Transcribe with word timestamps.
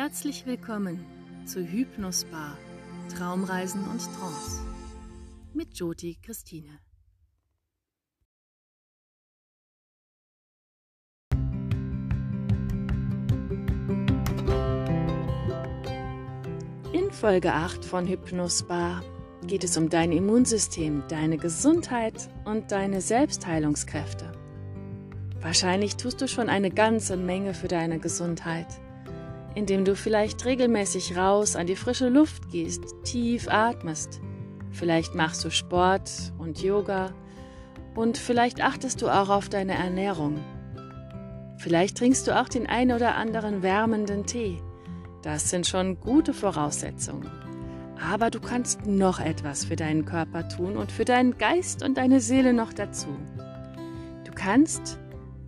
Herzlich 0.00 0.46
willkommen 0.46 1.04
zu 1.44 1.58
Hypnosbar 1.58 2.56
Traumreisen 3.16 3.82
und 3.88 3.98
Trance 3.98 4.62
mit 5.52 5.76
Joti 5.76 6.16
Christine. 6.22 6.78
In 16.92 17.10
Folge 17.10 17.52
8 17.52 17.84
von 17.84 18.06
Hypnosbar 18.06 19.02
geht 19.48 19.64
es 19.64 19.76
um 19.76 19.88
dein 19.88 20.12
Immunsystem, 20.12 21.02
deine 21.08 21.38
Gesundheit 21.38 22.30
und 22.44 22.70
deine 22.70 23.00
Selbstheilungskräfte. 23.00 24.30
Wahrscheinlich 25.40 25.96
tust 25.96 26.20
du 26.20 26.28
schon 26.28 26.48
eine 26.48 26.70
ganze 26.70 27.16
Menge 27.16 27.52
für 27.52 27.66
deine 27.66 27.98
Gesundheit 27.98 28.68
indem 29.58 29.84
du 29.84 29.96
vielleicht 29.96 30.44
regelmäßig 30.44 31.16
raus 31.16 31.56
an 31.56 31.66
die 31.66 31.74
frische 31.74 32.08
Luft 32.08 32.48
gehst, 32.50 32.94
tief 33.02 33.48
atmest. 33.48 34.20
Vielleicht 34.70 35.16
machst 35.16 35.44
du 35.44 35.50
Sport 35.50 36.32
und 36.38 36.62
Yoga 36.62 37.10
und 37.96 38.18
vielleicht 38.18 38.62
achtest 38.62 39.02
du 39.02 39.08
auch 39.08 39.28
auf 39.28 39.48
deine 39.48 39.74
Ernährung. 39.74 40.38
Vielleicht 41.56 41.98
trinkst 41.98 42.28
du 42.28 42.40
auch 42.40 42.48
den 42.48 42.68
ein 42.68 42.92
oder 42.92 43.16
anderen 43.16 43.64
wärmenden 43.64 44.26
Tee. 44.26 44.62
Das 45.22 45.50
sind 45.50 45.66
schon 45.66 45.98
gute 45.98 46.34
Voraussetzungen. 46.34 47.28
Aber 48.00 48.30
du 48.30 48.38
kannst 48.38 48.86
noch 48.86 49.18
etwas 49.18 49.64
für 49.64 49.74
deinen 49.74 50.04
Körper 50.04 50.48
tun 50.48 50.76
und 50.76 50.92
für 50.92 51.04
deinen 51.04 51.36
Geist 51.36 51.82
und 51.82 51.98
deine 51.98 52.20
Seele 52.20 52.52
noch 52.52 52.72
dazu. 52.72 53.08
Du 54.24 54.30
kannst 54.32 55.00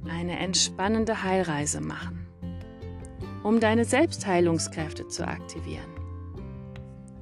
eine 0.05 0.37
entspannende 0.37 1.23
Heilreise 1.23 1.81
machen 1.81 2.20
um 3.43 3.61
deine 3.61 3.85
Selbstheilungskräfte 3.85 5.09
zu 5.09 5.27
aktivieren. 5.27 5.91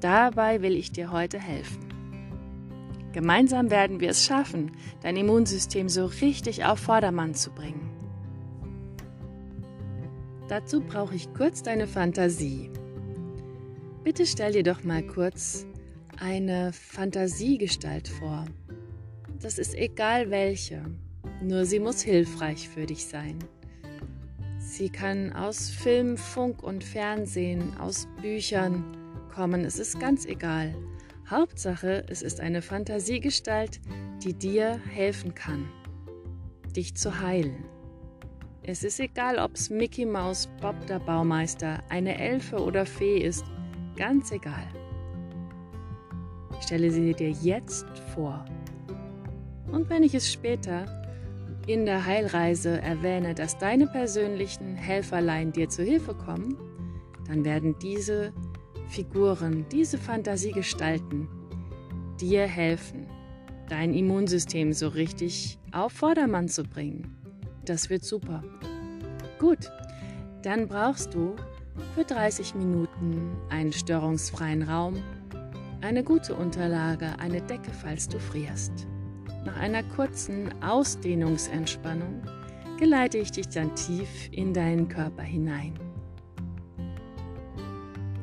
Dabei 0.01 0.63
will 0.63 0.77
ich 0.77 0.93
dir 0.93 1.11
heute 1.11 1.39
helfen. 1.39 1.89
Gemeinsam 3.13 3.71
werden 3.71 4.01
wir 4.01 4.11
es 4.11 4.25
schaffen, 4.25 4.73
dein 5.03 5.17
Immunsystem 5.17 5.89
so 5.89 6.07
richtig 6.07 6.65
auf 6.65 6.79
Vordermann 6.79 7.35
zu 7.35 7.51
bringen. 7.51 7.91
Dazu 10.49 10.81
brauche 10.81 11.15
ich 11.15 11.33
kurz 11.35 11.63
deine 11.63 11.87
Fantasie. 11.87 12.71
Bitte 14.05 14.25
stell 14.25 14.53
dir 14.53 14.63
doch 14.63 14.85
mal 14.85 15.03
kurz 15.03 15.67
eine 16.19 16.73
Fantasiegestalt 16.73 18.09
vor. 18.09 18.47
Das 19.41 19.59
ist 19.59 19.75
egal 19.75 20.31
welche, 20.31 20.83
nur 21.43 21.65
sie 21.65 21.81
muss 21.81 22.03
hilfreich 22.03 22.69
für 22.69 22.87
dich 22.87 23.07
sein. 23.07 23.39
Sie 24.79 24.91
kann 24.91 25.33
aus 25.33 25.71
Film, 25.71 26.17
Funk 26.17 26.63
und 26.63 26.85
Fernsehen, 26.85 27.77
aus 27.79 28.07
Büchern 28.23 28.97
kommen. 29.35 29.65
Es 29.65 29.81
ist 29.81 29.99
ganz 29.99 30.25
egal. 30.25 30.73
Hauptsache, 31.29 32.05
es 32.09 32.23
ist 32.23 32.39
eine 32.39 32.63
Fantasiegestalt, 32.63 33.81
die 34.23 34.35
dir 34.35 34.81
helfen 34.89 35.35
kann, 35.35 35.69
dich 36.77 36.95
zu 36.95 37.21
heilen. 37.21 37.65
Es 38.63 38.85
ist 38.85 39.01
egal, 39.01 39.41
ob 39.41 39.57
es 39.57 39.69
Mickey 39.69 40.07
Mouse, 40.07 40.49
Bob 40.61 40.77
der 40.87 41.01
Baumeister, 41.01 41.83
eine 41.89 42.17
Elfe 42.17 42.63
oder 42.63 42.87
Fee 42.87 43.19
ist, 43.19 43.47
ganz 43.97 44.31
egal. 44.31 44.69
Stelle 46.61 46.93
sie 46.93 47.15
dir 47.15 47.33
jetzt 47.33 47.85
vor. 48.15 48.45
Und 49.73 49.91
wenn 49.91 50.05
ich 50.05 50.15
es 50.15 50.33
später 50.33 50.98
in 51.69 51.85
der 51.85 52.07
Heilreise 52.07 52.81
erwähne, 52.81 53.35
dass 53.35 53.59
deine 53.59 53.87
persönlichen 53.87 54.75
Helferlein 54.75 55.53
dir 55.53 55.69
zu 55.69 55.83
Hilfe 55.83 56.15
kommen, 56.15 56.57
dann 57.27 57.45
werden 57.45 57.77
diese 57.83 58.33
Figuren, 58.89 59.67
diese 59.71 59.99
Fantasiegestalten 59.99 61.29
dir 62.19 62.47
helfen, 62.47 63.07
dein 63.69 63.93
Immunsystem 63.93 64.73
so 64.73 64.89
richtig 64.89 65.59
auf 65.71 65.93
Vordermann 65.93 66.49
zu 66.49 66.63
bringen. 66.63 67.15
Das 67.67 67.91
wird 67.91 68.03
super. 68.03 68.43
Gut, 69.39 69.71
dann 70.43 70.69
brauchst 70.69 71.13
du 71.13 71.37
für 71.95 72.05
30 72.05 72.55
Minuten 72.55 73.37
einen 73.51 73.75
störungsfreien 73.75 74.63
Raum, 74.63 75.03
eine 75.83 76.03
gute 76.03 76.35
Unterlage, 76.35 77.19
eine 77.19 77.43
Decke, 77.43 77.71
falls 77.73 78.09
du 78.09 78.19
frierst. 78.19 78.87
Nach 79.45 79.57
einer 79.57 79.83
kurzen 79.83 80.51
Ausdehnungsentspannung 80.63 82.23
geleite 82.79 83.19
ich 83.19 83.31
dich 83.33 83.49
dann 83.49 83.75
tief 83.75 84.09
in 84.31 84.53
deinen 84.55 84.89
Körper 84.89 85.23
hinein. 85.23 85.75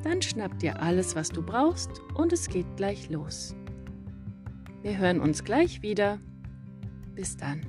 Dann 0.04 0.22
schnapp 0.22 0.60
dir 0.60 0.82
alles, 0.82 1.16
was 1.16 1.30
du 1.30 1.42
brauchst 1.42 1.90
und 2.14 2.32
es 2.32 2.48
geht 2.48 2.78
gleich 2.78 3.10
los. 3.10 3.56
Wir 4.84 4.98
hören 4.98 5.20
uns 5.20 5.44
gleich 5.44 5.82
wieder. 5.82 6.20
Bis 7.16 7.38
dann. 7.38 7.66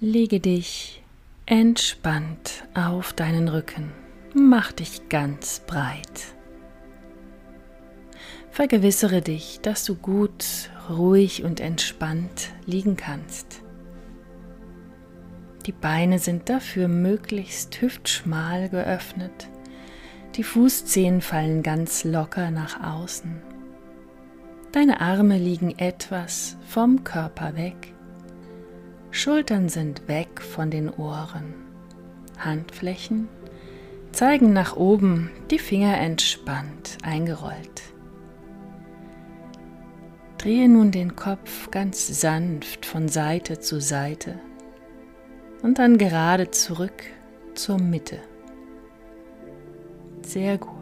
Lege 0.00 0.40
dich 0.40 1.04
entspannt 1.46 2.64
auf 2.74 3.12
deinen 3.12 3.46
Rücken. 3.46 4.01
Mach 4.34 4.72
dich 4.72 5.10
ganz 5.10 5.60
breit. 5.66 6.34
Vergewissere 8.50 9.20
dich, 9.20 9.60
dass 9.60 9.84
du 9.84 9.94
gut, 9.94 10.70
ruhig 10.88 11.44
und 11.44 11.60
entspannt 11.60 12.50
liegen 12.64 12.96
kannst. 12.96 13.62
Die 15.66 15.72
Beine 15.72 16.18
sind 16.18 16.48
dafür 16.48 16.88
möglichst 16.88 17.80
hüftschmal 17.82 18.70
geöffnet. 18.70 19.48
Die 20.36 20.44
Fußzehen 20.44 21.20
fallen 21.20 21.62
ganz 21.62 22.04
locker 22.04 22.50
nach 22.50 22.82
außen. 22.82 23.42
Deine 24.72 25.02
Arme 25.02 25.36
liegen 25.36 25.78
etwas 25.78 26.56
vom 26.66 27.04
Körper 27.04 27.54
weg. 27.54 27.92
Schultern 29.10 29.68
sind 29.68 30.08
weg 30.08 30.40
von 30.40 30.70
den 30.70 30.88
Ohren. 30.88 31.52
Handflächen 32.38 33.28
zeigen 34.12 34.52
nach 34.52 34.76
oben, 34.76 35.30
die 35.50 35.58
Finger 35.58 35.98
entspannt 35.98 36.98
eingerollt. 37.02 37.82
Drehe 40.38 40.68
nun 40.68 40.90
den 40.90 41.16
Kopf 41.16 41.70
ganz 41.70 42.20
sanft 42.20 42.84
von 42.84 43.08
Seite 43.08 43.60
zu 43.60 43.80
Seite 43.80 44.38
und 45.62 45.78
dann 45.78 45.98
gerade 45.98 46.50
zurück 46.50 47.04
zur 47.54 47.78
Mitte. 47.78 48.18
Sehr 50.22 50.58
gut. 50.58 50.72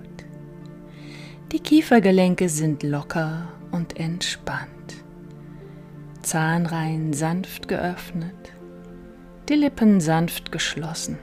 Die 1.52 1.60
Kiefergelenke 1.60 2.48
sind 2.48 2.82
locker 2.82 3.48
und 3.70 3.98
entspannt. 3.98 4.70
Zahnreihen 6.22 7.12
sanft 7.12 7.68
geöffnet, 7.68 8.52
die 9.48 9.54
Lippen 9.54 10.00
sanft 10.00 10.52
geschlossen. 10.52 11.18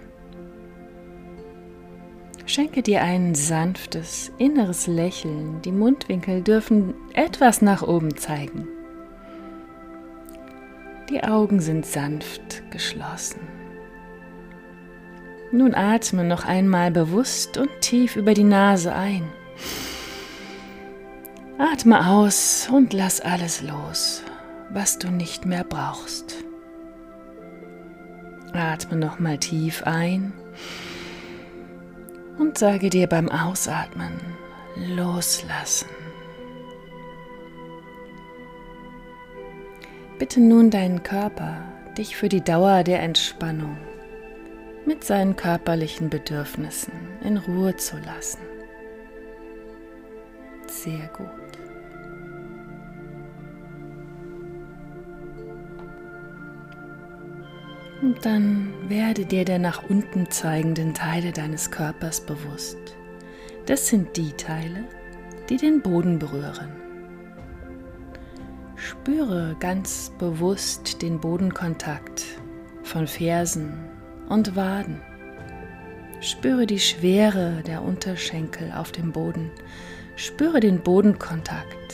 Schenke 2.48 2.82
dir 2.82 3.02
ein 3.02 3.36
sanftes 3.36 4.32
inneres 4.38 4.88
Lächeln. 4.88 5.62
Die 5.64 5.74
Mundwinkel 5.74 6.42
dürfen 6.42 6.94
etwas 7.14 7.62
nach 7.62 7.82
oben 7.82 8.16
zeigen. 8.16 8.70
Die 11.10 11.22
Augen 11.26 11.60
sind 11.60 11.86
sanft 11.86 12.64
geschlossen. 12.72 13.42
Nun 15.52 15.76
atme 15.76 16.24
noch 16.24 16.46
einmal 16.46 16.90
bewusst 16.90 17.58
und 17.58 17.70
tief 17.82 18.16
über 18.16 18.34
die 18.34 18.46
Nase 18.46 18.96
ein. 18.96 19.24
Atme 21.58 22.08
aus 22.08 22.70
und 22.72 22.94
lass 22.94 23.20
alles 23.20 23.62
los, 23.62 24.24
was 24.70 24.98
du 25.00 25.10
nicht 25.10 25.46
mehr 25.46 25.66
brauchst. 25.66 26.38
Atme 28.54 28.96
noch 28.96 29.20
mal 29.20 29.38
tief 29.38 29.84
ein 29.84 30.32
und 32.38 32.58
sage 32.58 32.90
dir 32.90 33.08
beim 33.08 33.30
Ausatmen 33.30 34.20
loslassen. 34.76 35.90
Bitte 40.20 40.40
nun 40.40 40.72
deinen 40.72 41.04
Körper, 41.04 41.62
dich 41.98 42.16
für 42.16 42.30
die 42.30 42.44
Dauer 42.44 42.84
der 42.84 43.02
Entspannung 43.02 43.78
mit 44.86 45.04
seinen 45.04 45.36
körperlichen 45.36 46.10
Bedürfnissen 46.10 46.94
in 47.24 47.38
Ruhe 47.38 47.76
zu 47.76 47.98
lassen. 47.98 48.40
Sehr 50.68 51.08
gut. 51.16 51.47
Und 58.02 58.26
dann 58.26 58.74
werde 58.90 59.26
dir 59.26 59.44
der 59.44 59.60
nach 59.60 59.84
unten 59.90 60.30
zeigenden 60.30 60.94
Teile 60.94 61.32
deines 61.32 61.72
Körpers 61.72 62.22
bewusst. 62.22 62.78
Das 63.66 63.88
sind 63.88 64.16
die 64.16 64.32
Teile, 64.34 64.84
die 65.50 65.58
den 65.58 65.82
Boden 65.82 66.20
berühren. 66.20 66.70
Spüre 68.76 69.56
ganz 69.60 70.12
bewusst 70.20 71.02
den 71.02 71.20
Bodenkontakt 71.20 72.24
von 72.84 73.08
Fersen 73.08 73.74
und 74.30 74.56
Waden. 74.56 75.02
Spüre 76.22 76.68
die 76.68 76.80
Schwere 76.80 77.64
der 77.66 77.82
Unterschenkel 77.82 78.72
auf 78.72 78.92
dem 78.92 79.12
Boden. 79.12 79.52
Spüre 80.16 80.60
den 80.60 80.82
Bodenkontakt 80.82 81.94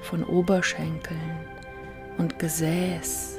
von 0.00 0.24
Oberschenkeln 0.24 1.20
und 2.18 2.38
Gesäß. 2.38 3.31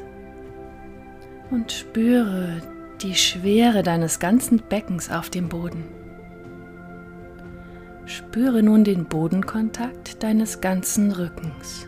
Und 1.53 1.71
spüre 1.71 2.63
die 3.03 3.13
Schwere 3.13 3.83
deines 3.83 4.17
ganzen 4.17 4.59
Beckens 4.69 5.11
auf 5.11 5.29
dem 5.29 5.49
Boden. 5.49 5.83
Spüre 8.07 8.63
nun 8.63 8.83
den 8.83 9.05
Bodenkontakt 9.05 10.23
deines 10.23 10.61
ganzen 10.61 11.11
Rückens 11.11 11.87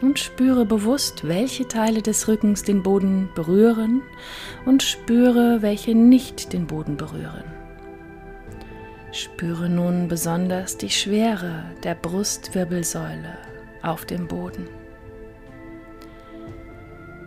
und 0.00 0.18
spüre 0.18 0.64
bewusst, 0.64 1.28
welche 1.28 1.68
Teile 1.68 2.00
des 2.00 2.28
Rückens 2.28 2.62
den 2.62 2.82
Boden 2.82 3.28
berühren 3.34 4.00
und 4.64 4.82
spüre, 4.82 5.60
welche 5.60 5.94
nicht 5.94 6.54
den 6.54 6.66
Boden 6.66 6.96
berühren. 6.96 7.44
Spüre 9.12 9.68
nun 9.68 10.08
besonders 10.08 10.78
die 10.78 10.88
Schwere 10.88 11.64
der 11.84 11.94
Brustwirbelsäule 11.94 13.36
auf 13.82 14.06
dem 14.06 14.26
Boden. 14.26 14.66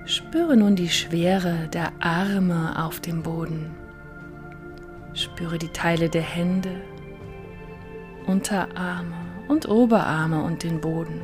Spüre 0.10 0.58
nun 0.58 0.76
die 0.76 0.90
Schwere 0.90 1.68
der 1.72 1.92
Arme 2.00 2.84
auf 2.84 3.00
dem 3.00 3.22
Boden. 3.22 3.76
Spüre 5.14 5.60
die 5.60 5.68
Teile 5.68 6.10
der 6.10 6.24
Hände, 6.24 6.82
Unterarme 8.26 9.14
und 9.50 9.70
Oberarme 9.70 10.42
und 10.42 10.64
den 10.64 10.82
Boden. 10.82 11.22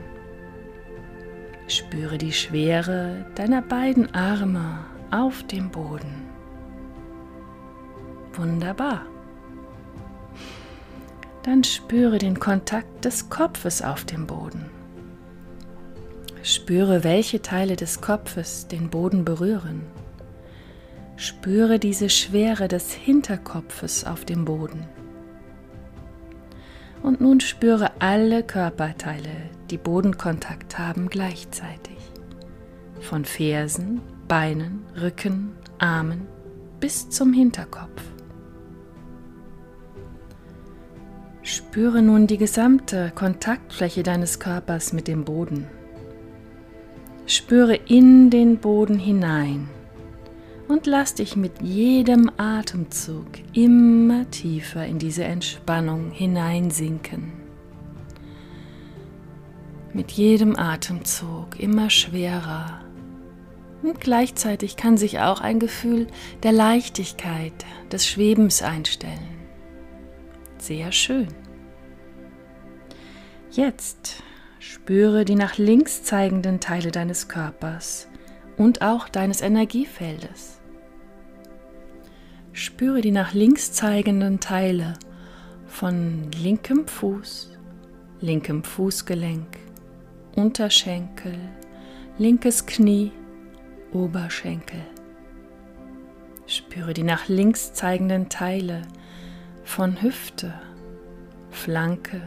Spüre 1.65 2.19
die 2.19 2.31
Schwere 2.31 3.25
deiner 3.33 3.63
beiden 3.63 4.13
Arme 4.13 4.85
auf 5.09 5.41
dem 5.47 5.71
Boden. 5.71 6.29
Wunderbar. 8.33 9.01
Dann 11.41 11.63
spüre 11.63 12.19
den 12.19 12.39
Kontakt 12.39 13.03
des 13.03 13.31
Kopfes 13.31 13.81
auf 13.81 14.05
dem 14.05 14.27
Boden. 14.27 14.74
Spüre, 16.45 17.03
welche 17.03 17.41
Teile 17.41 17.75
des 17.75 18.01
Kopfes 18.01 18.67
den 18.67 18.91
Boden 18.91 19.25
berühren. 19.25 19.81
Spüre 21.15 21.79
diese 21.79 22.07
Schwere 22.07 22.67
des 22.67 22.93
Hinterkopfes 22.93 24.05
auf 24.05 24.25
dem 24.25 24.45
Boden. 24.45 24.85
Und 27.01 27.19
nun 27.19 27.39
spüre 27.39 27.99
alle 27.99 28.43
Körperteile, 28.43 29.49
die 29.71 29.79
Bodenkontakt 29.79 30.77
haben, 30.77 31.09
gleichzeitig. 31.09 31.97
Von 32.99 33.25
Fersen, 33.25 34.01
Beinen, 34.27 34.85
Rücken, 35.01 35.53
Armen 35.79 36.27
bis 36.79 37.09
zum 37.09 37.33
Hinterkopf. 37.33 38.03
Spüre 41.41 42.03
nun 42.03 42.27
die 42.27 42.37
gesamte 42.37 43.11
Kontaktfläche 43.15 44.03
deines 44.03 44.39
Körpers 44.39 44.93
mit 44.93 45.07
dem 45.07 45.25
Boden. 45.25 45.65
Spüre 47.27 47.75
in 47.75 48.29
den 48.29 48.57
Boden 48.57 48.99
hinein 48.99 49.67
und 50.67 50.85
lass 50.85 51.15
dich 51.15 51.35
mit 51.35 51.61
jedem 51.61 52.29
Atemzug 52.37 53.25
immer 53.53 54.29
tiefer 54.29 54.85
in 54.85 54.99
diese 54.99 55.23
Entspannung 55.23 56.11
hineinsinken. 56.11 57.33
Mit 59.93 60.11
jedem 60.11 60.55
Atemzug 60.55 61.59
immer 61.59 61.89
schwerer. 61.89 62.81
Und 63.81 64.01
gleichzeitig 64.01 64.77
kann 64.77 64.97
sich 64.97 65.19
auch 65.19 65.41
ein 65.41 65.59
Gefühl 65.59 66.07
der 66.43 66.51
Leichtigkeit, 66.51 67.53
des 67.91 68.07
Schwebens 68.07 68.61
einstellen. 68.61 69.35
Sehr 70.57 70.91
schön. 70.91 71.27
Jetzt 73.51 74.23
spüre 74.67 75.25
die 75.25 75.35
nach 75.35 75.57
links 75.57 76.01
zeigenden 76.03 76.59
Teile 76.59 76.91
deines 76.91 77.27
Körpers 77.27 78.07
und 78.57 78.81
auch 78.81 79.07
deines 79.09 79.41
Energiefeldes. 79.41 80.59
Spüre 82.51 83.01
die 83.01 83.11
nach 83.11 83.33
links 83.33 83.73
zeigenden 83.73 84.39
Teile 84.39 84.93
von 85.67 86.31
linkem 86.31 86.87
Fuß, 86.87 87.51
linkem 88.21 88.63
Fußgelenk, 88.63 89.59
Unterschenkel, 90.35 91.37
linkes 92.17 92.65
Knie, 92.65 93.11
Oberschenkel. 93.93 94.81
Spüre 96.47 96.93
die 96.95 97.03
nach 97.03 97.27
links 97.27 97.73
zeigenden 97.73 98.29
Teile 98.29 98.81
von 99.63 100.01
Hüfte, 100.01 100.53
Flanke 101.51 102.21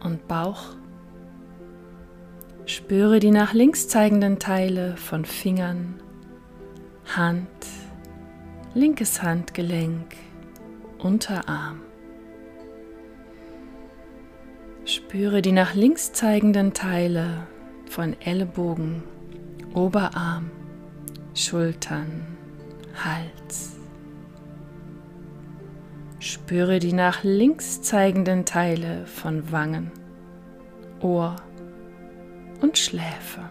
und 0.00 0.28
Bauch. 0.28 0.76
Spüre 2.68 3.18
die 3.18 3.30
nach 3.30 3.54
links 3.54 3.88
zeigenden 3.88 4.38
Teile 4.38 4.94
von 4.98 5.24
Fingern, 5.24 5.94
Hand, 7.16 7.48
linkes 8.74 9.22
Handgelenk, 9.22 10.14
Unterarm. 10.98 11.80
Spüre 14.84 15.40
die 15.40 15.52
nach 15.52 15.74
links 15.74 16.12
zeigenden 16.12 16.74
Teile 16.74 17.46
von 17.88 18.14
Ellenbogen, 18.20 19.02
Oberarm, 19.72 20.50
Schultern, 21.32 22.26
Hals. 23.02 23.78
Spüre 26.18 26.80
die 26.80 26.92
nach 26.92 27.24
links 27.24 27.80
zeigenden 27.80 28.44
Teile 28.44 29.06
von 29.06 29.50
Wangen, 29.50 29.90
Ohr 31.00 31.36
und 32.60 32.78
Schläfe. 32.78 33.48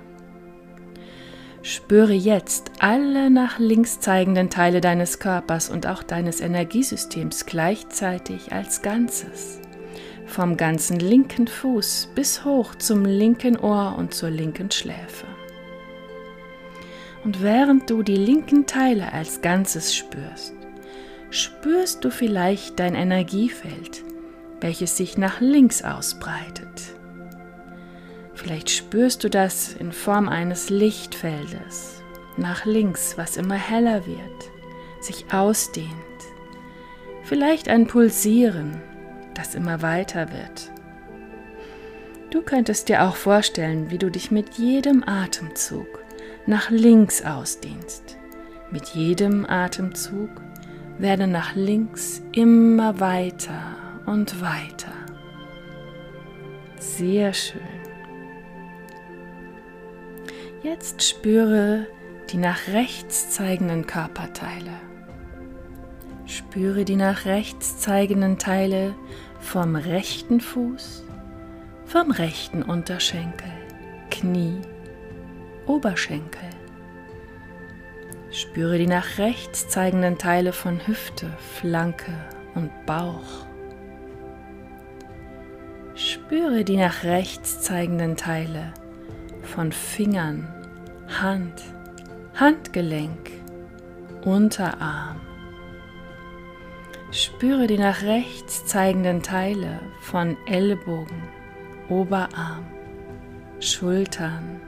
Spüre 1.64 2.14
jetzt 2.14 2.72
alle 2.80 3.30
nach 3.30 3.60
links 3.60 4.00
zeigenden 4.00 4.50
Teile 4.50 4.80
deines 4.80 5.20
Körpers 5.20 5.70
und 5.70 5.86
auch 5.86 6.02
deines 6.02 6.40
Energiesystems 6.40 7.46
gleichzeitig 7.46 8.54
als 8.54 8.82
Ganzes. 8.82 9.60
Vom 10.26 10.56
ganzen 10.56 11.00
linken 11.00 11.48
Fuß 11.48 12.10
bis 12.16 12.46
hoch 12.46 12.76
zum 12.76 13.04
linken 13.04 13.58
Ohr 13.58 13.96
und 13.98 14.14
zur 14.14 14.30
linken 14.30 14.72
Schläfe. 14.72 15.26
Und 17.24 17.42
während 17.42 17.90
du 17.90 18.04
die 18.04 18.16
linken 18.16 18.66
Teile 18.66 19.12
als 19.12 19.42
Ganzes 19.42 19.94
spürst, 19.94 20.54
spürst 21.30 22.06
du 22.06 22.10
vielleicht 22.10 22.80
dein 22.80 22.96
Energiefeld, 22.96 24.04
welches 24.62 24.96
sich 24.96 25.18
nach 25.18 25.42
links 25.42 25.84
ausbreitet. 25.84 26.97
Vielleicht 28.48 28.70
spürst 28.70 29.26
du 29.26 29.30
das 29.30 29.74
in 29.74 29.92
Form 29.92 30.30
eines 30.30 30.70
Lichtfeldes 30.70 32.02
nach 32.38 32.64
links, 32.64 33.18
was 33.18 33.36
immer 33.36 33.56
heller 33.56 34.08
wird, 34.08 34.52
sich 35.02 35.26
ausdehnt. 35.34 35.92
Vielleicht 37.24 37.68
ein 37.68 37.88
Pulsieren, 37.88 38.82
das 39.34 39.54
immer 39.54 39.82
weiter 39.82 40.32
wird. 40.32 40.72
Du 42.30 42.42
könntest 42.42 42.88
dir 42.88 43.04
auch 43.04 43.18
vorstellen, 43.18 43.92
wie 43.92 43.98
du 43.98 44.10
dich 44.10 44.32
mit 44.32 44.54
jedem 44.54 45.04
Atemzug 45.06 46.06
nach 46.46 46.70
links 46.70 47.26
ausdehnst. 47.26 48.18
Mit 48.72 48.88
jedem 48.96 49.46
Atemzug 49.46 50.30
werde 50.98 51.28
nach 51.28 51.54
links 51.54 52.22
immer 52.32 53.02
weiter 53.02 53.76
und 54.06 54.40
weiter. 54.40 54.94
Sehr 56.80 57.34
schön. 57.34 57.77
Jetzt 60.64 61.04
spüre 61.04 61.86
die 62.32 62.38
nach 62.38 62.68
rechts 62.70 63.30
zeigenden 63.30 63.86
Körperteile. 63.86 64.72
Spüre 66.26 66.84
die 66.84 66.96
nach 66.96 67.26
rechts 67.26 67.78
zeigenden 67.78 68.40
Teile 68.40 68.96
vom 69.40 69.76
rechten 69.76 70.42
Fuß, 70.42 71.04
vom 71.86 72.10
rechten 72.10 72.64
Unterschenkel, 72.64 73.52
Knie, 74.10 74.60
Oberschenkel. 75.68 76.50
Spüre 78.32 78.80
die 78.80 78.88
nach 78.88 79.20
rechts 79.20 79.70
zeigenden 79.70 80.18
Teile 80.18 80.54
von 80.54 80.86
Hüfte, 80.88 81.30
Flanke 81.60 82.14
und 82.56 82.72
Bauch. 82.88 83.46
Spüre 85.94 86.64
die 86.64 86.78
nach 86.78 87.04
rechts 87.04 87.62
zeigenden 87.62 88.18
Teile 88.18 88.74
von 89.58 89.72
Fingern, 89.72 90.48
Hand, 91.20 91.64
Handgelenk, 92.36 93.32
Unterarm. 94.24 95.20
Spüre 97.10 97.66
die 97.66 97.80
nach 97.80 98.04
rechts 98.04 98.68
zeigenden 98.68 99.24
Teile 99.24 99.80
von 100.00 100.38
Ellbogen, 100.46 101.24
Oberarm, 101.90 102.68
Schultern, 103.60 104.62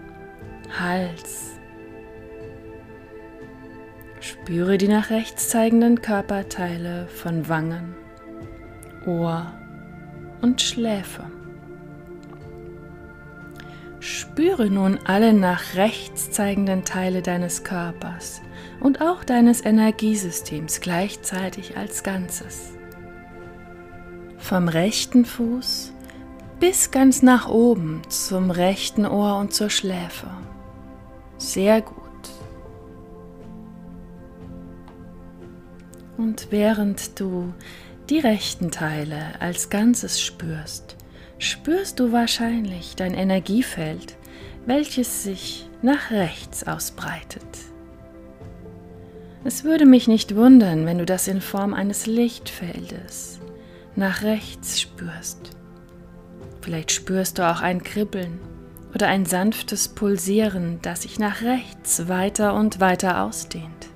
Hals. 0.80 1.60
Spüre 4.22 4.80
die 4.80 4.88
nach 4.88 5.12
rechts 5.12 5.50
zeigenden 5.50 6.02
Körperteile 6.02 7.08
von 7.10 7.48
Wangen, 7.48 7.94
Ohr 9.06 9.54
und 10.42 10.60
Schläfe. 10.60 11.26
Spüre 14.12 14.72
nun 14.72 14.98
alle 15.06 15.34
nach 15.34 15.76
rechts 15.76 16.32
zeigenden 16.32 16.84
Teile 16.84 17.22
deines 17.22 17.64
Körpers 17.64 18.42
und 18.80 19.02
auch 19.02 19.24
deines 19.24 19.64
Energiesystems 19.64 20.82
gleichzeitig 20.82 21.78
als 21.78 22.02
Ganzes. 22.02 22.72
Vom 24.40 24.68
rechten 24.68 25.26
Fuß 25.26 25.94
bis 26.60 26.90
ganz 26.90 27.22
nach 27.22 27.50
oben 27.50 28.02
zum 28.10 28.50
rechten 28.50 29.06
Ohr 29.06 29.38
und 29.38 29.54
zur 29.54 29.70
Schläfe. 29.70 30.32
Sehr 31.38 31.80
gut. 31.84 31.96
Und 36.18 36.48
während 36.50 37.20
du 37.20 37.54
die 38.10 38.20
rechten 38.20 38.72
Teile 38.72 39.40
als 39.40 39.70
Ganzes 39.70 40.20
spürst, 40.20 40.96
spürst 41.40 42.00
du 42.00 42.12
wahrscheinlich 42.12 42.96
dein 42.96 43.14
Energiefeld, 43.14 44.16
welches 44.66 45.24
sich 45.24 45.68
nach 45.82 46.12
rechts 46.12 46.68
ausbreitet. 46.68 47.42
Es 49.46 49.64
würde 49.64 49.86
mich 49.86 50.08
nicht 50.10 50.36
wundern, 50.36 50.86
wenn 50.86 50.98
du 50.98 51.06
das 51.06 51.30
in 51.30 51.40
Form 51.40 51.74
eines 51.74 52.06
Lichtfeldes 52.06 53.40
nach 53.96 54.22
rechts 54.22 54.82
spürst. 54.82 55.52
Vielleicht 56.62 56.92
spürst 56.92 57.40
du 57.40 57.50
auch 57.50 57.62
ein 57.62 57.84
Kribbeln 57.84 58.40
oder 58.94 59.08
ein 59.08 59.26
sanftes 59.26 59.88
Pulsieren, 59.88 60.80
das 60.82 61.04
sich 61.04 61.20
nach 61.20 61.42
rechts 61.42 62.10
weiter 62.10 62.54
und 62.54 62.82
weiter 62.82 63.24
ausdehnt. 63.24 63.88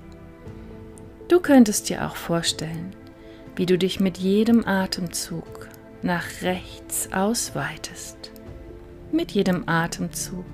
Du 1.28 1.40
könntest 1.40 1.90
dir 1.90 2.06
auch 2.06 2.16
vorstellen, 2.16 2.96
wie 3.54 3.66
du 3.66 3.76
dich 3.76 4.00
mit 4.00 4.16
jedem 4.16 4.66
Atemzug 4.66 5.68
nach 6.04 6.42
rechts 6.42 7.08
ausweitest. 7.12 8.30
Mit 9.10 9.32
jedem 9.32 9.68
Atemzug 9.68 10.44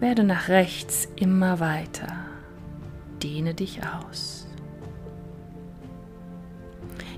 werde 0.00 0.24
nach 0.24 0.48
rechts 0.48 1.08
immer 1.16 1.60
weiter. 1.60 2.08
Dehne 3.22 3.52
dich 3.52 3.80
aus. 3.84 4.48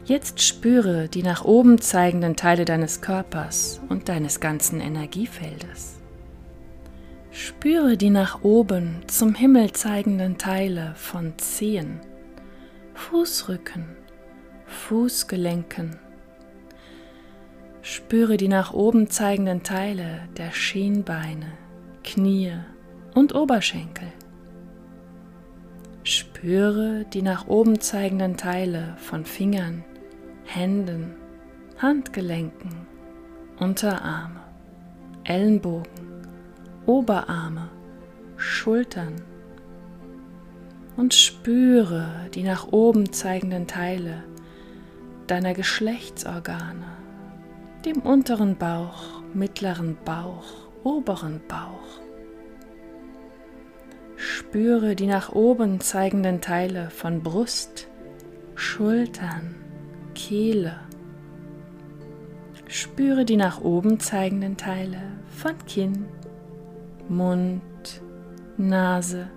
Jetzt 0.04 0.42
spüre 0.42 1.08
die 1.08 1.22
nach 1.22 1.44
oben 1.44 1.80
zeigenden 1.80 2.34
Teile 2.34 2.64
deines 2.64 3.00
Körpers 3.02 3.80
und 3.88 4.08
deines 4.08 4.40
ganzen 4.40 4.80
Energiefeldes. 4.80 6.00
Spüre 7.30 7.96
die 7.96 8.10
nach 8.10 8.42
oben 8.42 8.96
zum 9.06 9.36
Himmel 9.36 9.70
zeigenden 9.72 10.38
Teile 10.38 10.92
von 10.96 11.38
Zehen, 11.38 12.00
Fußrücken, 12.94 13.84
Fußgelenken. 14.66 16.00
Spüre 17.84 18.36
die 18.36 18.46
nach 18.46 18.72
oben 18.72 19.10
zeigenden 19.10 19.64
Teile 19.64 20.28
der 20.36 20.52
Schienbeine, 20.52 21.52
Knie 22.04 22.52
und 23.12 23.34
Oberschenkel. 23.34 24.06
Spüre 26.04 27.04
die 27.12 27.22
nach 27.22 27.48
oben 27.48 27.80
zeigenden 27.80 28.36
Teile 28.36 28.96
von 28.98 29.24
Fingern, 29.24 29.82
Händen, 30.44 31.16
Handgelenken, 31.76 32.86
Unterarme, 33.58 34.40
Ellenbogen, 35.24 35.90
Oberarme, 36.86 37.68
Schultern 38.36 39.22
und 40.96 41.14
spüre 41.14 42.28
die 42.32 42.44
nach 42.44 42.68
oben 42.68 43.12
zeigenden 43.12 43.66
Teile 43.66 44.22
deiner 45.26 45.54
Geschlechtsorgane, 45.54 47.01
dem 47.82 47.98
unteren 47.98 48.56
Bauch, 48.56 49.22
mittleren 49.34 49.96
Bauch, 50.04 50.68
oberen 50.84 51.40
Bauch. 51.48 52.00
Spüre 54.16 54.94
die 54.94 55.06
nach 55.06 55.32
oben 55.32 55.80
zeigenden 55.80 56.40
Teile 56.40 56.90
von 56.90 57.22
Brust, 57.22 57.88
Schultern, 58.54 59.56
Kehle. 60.14 60.78
Spüre 62.68 63.24
die 63.24 63.36
nach 63.36 63.60
oben 63.60 63.98
zeigenden 63.98 64.56
Teile 64.56 65.02
von 65.28 65.54
Kinn, 65.66 66.06
Mund, 67.08 68.02
Nase, 68.56 69.28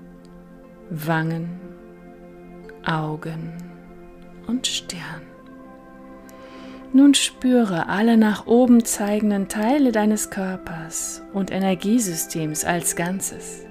Wangen, 0.90 1.60
Augen 2.86 3.54
und 4.48 4.68
Stirn. 4.68 5.35
Nun 6.96 7.14
spüre 7.14 7.90
alle 7.90 8.16
nach 8.16 8.48
oben 8.48 8.86
zeigenden 8.86 9.50
Teile 9.50 9.92
deines 9.92 10.30
Körpers 10.30 11.22
und 11.34 11.52
Energiesystems 11.52 12.64
als 12.64 12.96
Ganzes, 12.96 13.66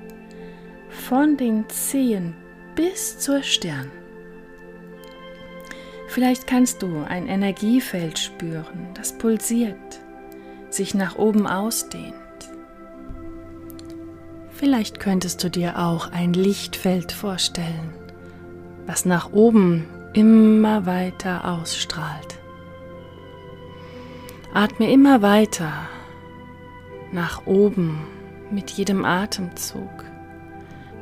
von 0.90 1.38
den 1.38 1.66
Zehen 1.70 2.34
bis 2.74 3.18
zur 3.18 3.42
Stirn. 3.42 3.90
Vielleicht 6.08 6.46
kannst 6.46 6.82
du 6.82 7.02
ein 7.08 7.26
Energiefeld 7.26 8.18
spüren, 8.18 8.88
das 8.92 9.16
pulsiert, 9.16 10.00
sich 10.68 10.94
nach 10.94 11.16
oben 11.16 11.46
ausdehnt. 11.46 12.12
Vielleicht 14.50 15.00
könntest 15.00 15.42
du 15.42 15.48
dir 15.48 15.78
auch 15.78 16.12
ein 16.12 16.34
Lichtfeld 16.34 17.10
vorstellen, 17.10 17.94
was 18.84 19.06
nach 19.06 19.32
oben 19.32 19.86
immer 20.12 20.84
weiter 20.84 21.50
ausstrahlt. 21.50 22.43
Atme 24.56 24.88
immer 24.92 25.20
weiter 25.20 25.72
nach 27.10 27.44
oben 27.44 28.06
mit 28.52 28.70
jedem 28.70 29.04
Atemzug 29.04 29.90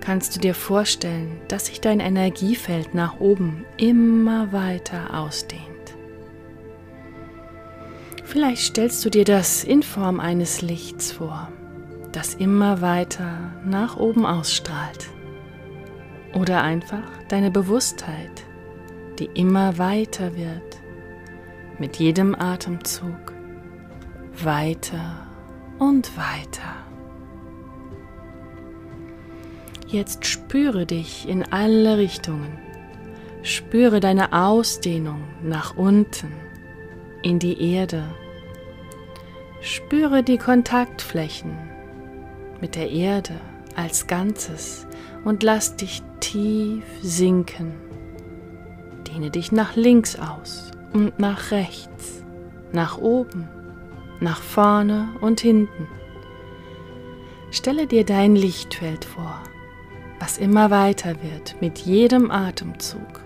kannst 0.01 0.35
du 0.35 0.41
dir 0.41 0.55
vorstellen, 0.55 1.39
dass 1.49 1.67
sich 1.67 1.83
dein 1.83 2.01
Energiefeld 2.01 2.95
nach 2.95 3.21
oben 3.21 3.67
immer 3.77 4.55
weiter 4.55 5.19
ausdehnt. 5.19 5.61
Vielleicht 8.25 8.63
stellst 8.63 9.05
du 9.05 9.11
dir 9.11 9.27
das 9.27 9.65
in 9.65 9.83
Form 9.83 10.19
eines 10.19 10.63
Lichts 10.63 11.13
vor, 11.13 11.53
das 12.11 12.33
immer 12.33 12.81
weiter 12.81 13.53
nach 13.67 13.99
oben 13.99 14.25
ausstrahlt. 14.25 15.11
Oder 16.33 16.63
einfach 16.63 17.05
deine 17.29 17.51
Bewusstheit, 17.51 18.47
die 19.19 19.29
immer 19.35 19.77
weiter 19.77 20.35
wird, 20.39 20.81
mit 21.79 21.97
jedem 21.97 22.35
Atemzug 22.35 23.35
weiter 24.35 25.27
und 25.79 26.17
weiter. 26.17 26.75
Jetzt 29.87 30.25
spüre 30.25 30.87
dich 30.87 31.29
in 31.29 31.45
alle 31.53 31.99
Richtungen. 31.99 32.59
Spüre 33.43 34.01
deine 34.01 34.33
Ausdehnung 34.33 35.23
nach 35.43 35.77
unten, 35.77 36.33
in 37.23 37.39
die 37.39 37.75
Erde. 37.75 38.05
Spüre 39.61 40.23
die 40.23 40.39
Kontaktflächen 40.39 41.57
mit 42.61 42.75
der 42.75 42.91
Erde 42.91 43.35
als 43.77 44.07
Ganzes 44.07 44.87
und 45.25 45.43
lass 45.43 45.77
dich 45.77 46.03
tief 46.21 46.85
sinken. 47.03 47.75
Dehne 49.09 49.31
dich 49.31 49.53
nach 49.53 49.77
links 49.77 50.19
aus 50.19 50.71
und 50.93 51.19
nach 51.19 51.51
rechts, 51.51 52.25
nach 52.73 52.97
oben, 52.99 53.49
nach 54.23 54.41
vorne 54.41 55.09
und 55.21 55.41
hinten. 55.41 55.88
Stelle 57.50 57.87
dir 57.87 58.05
dein 58.05 58.35
Lichtfeld 58.35 59.05
vor 59.05 59.43
was 60.23 60.38
immer 60.38 60.71
weiter 60.71 61.17
wird 61.21 61.61
mit 61.61 61.81
jedem 61.81 62.31
Atemzug. 62.31 63.21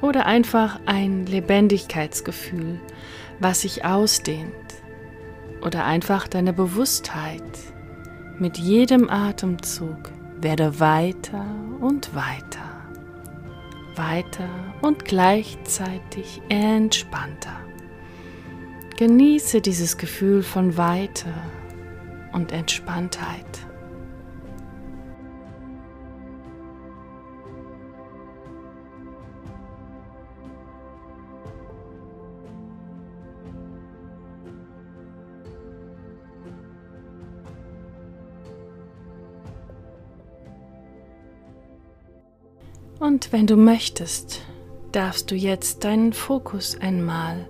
Oder 0.00 0.24
einfach 0.24 0.80
ein 0.86 1.26
Lebendigkeitsgefühl, 1.26 2.80
was 3.40 3.60
sich 3.60 3.84
ausdehnt. 3.84 4.54
Oder 5.60 5.84
einfach 5.84 6.28
deine 6.28 6.54
Bewusstheit. 6.54 7.42
Mit 8.38 8.56
jedem 8.56 9.10
Atemzug 9.10 9.98
werde 10.40 10.80
weiter 10.80 11.44
und 11.80 12.14
weiter. 12.14 12.86
Weiter 13.96 14.48
und 14.80 15.04
gleichzeitig 15.04 16.40
entspannter. 16.48 17.65
Genieße 18.96 19.60
dieses 19.60 19.98
Gefühl 19.98 20.42
von 20.42 20.78
Weite 20.78 21.26
und 22.32 22.50
Entspanntheit. 22.50 23.44
Und 42.98 43.30
wenn 43.30 43.46
du 43.46 43.56
möchtest, 43.56 44.40
darfst 44.92 45.30
du 45.30 45.34
jetzt 45.34 45.84
deinen 45.84 46.14
Fokus 46.14 46.80
einmal 46.80 47.46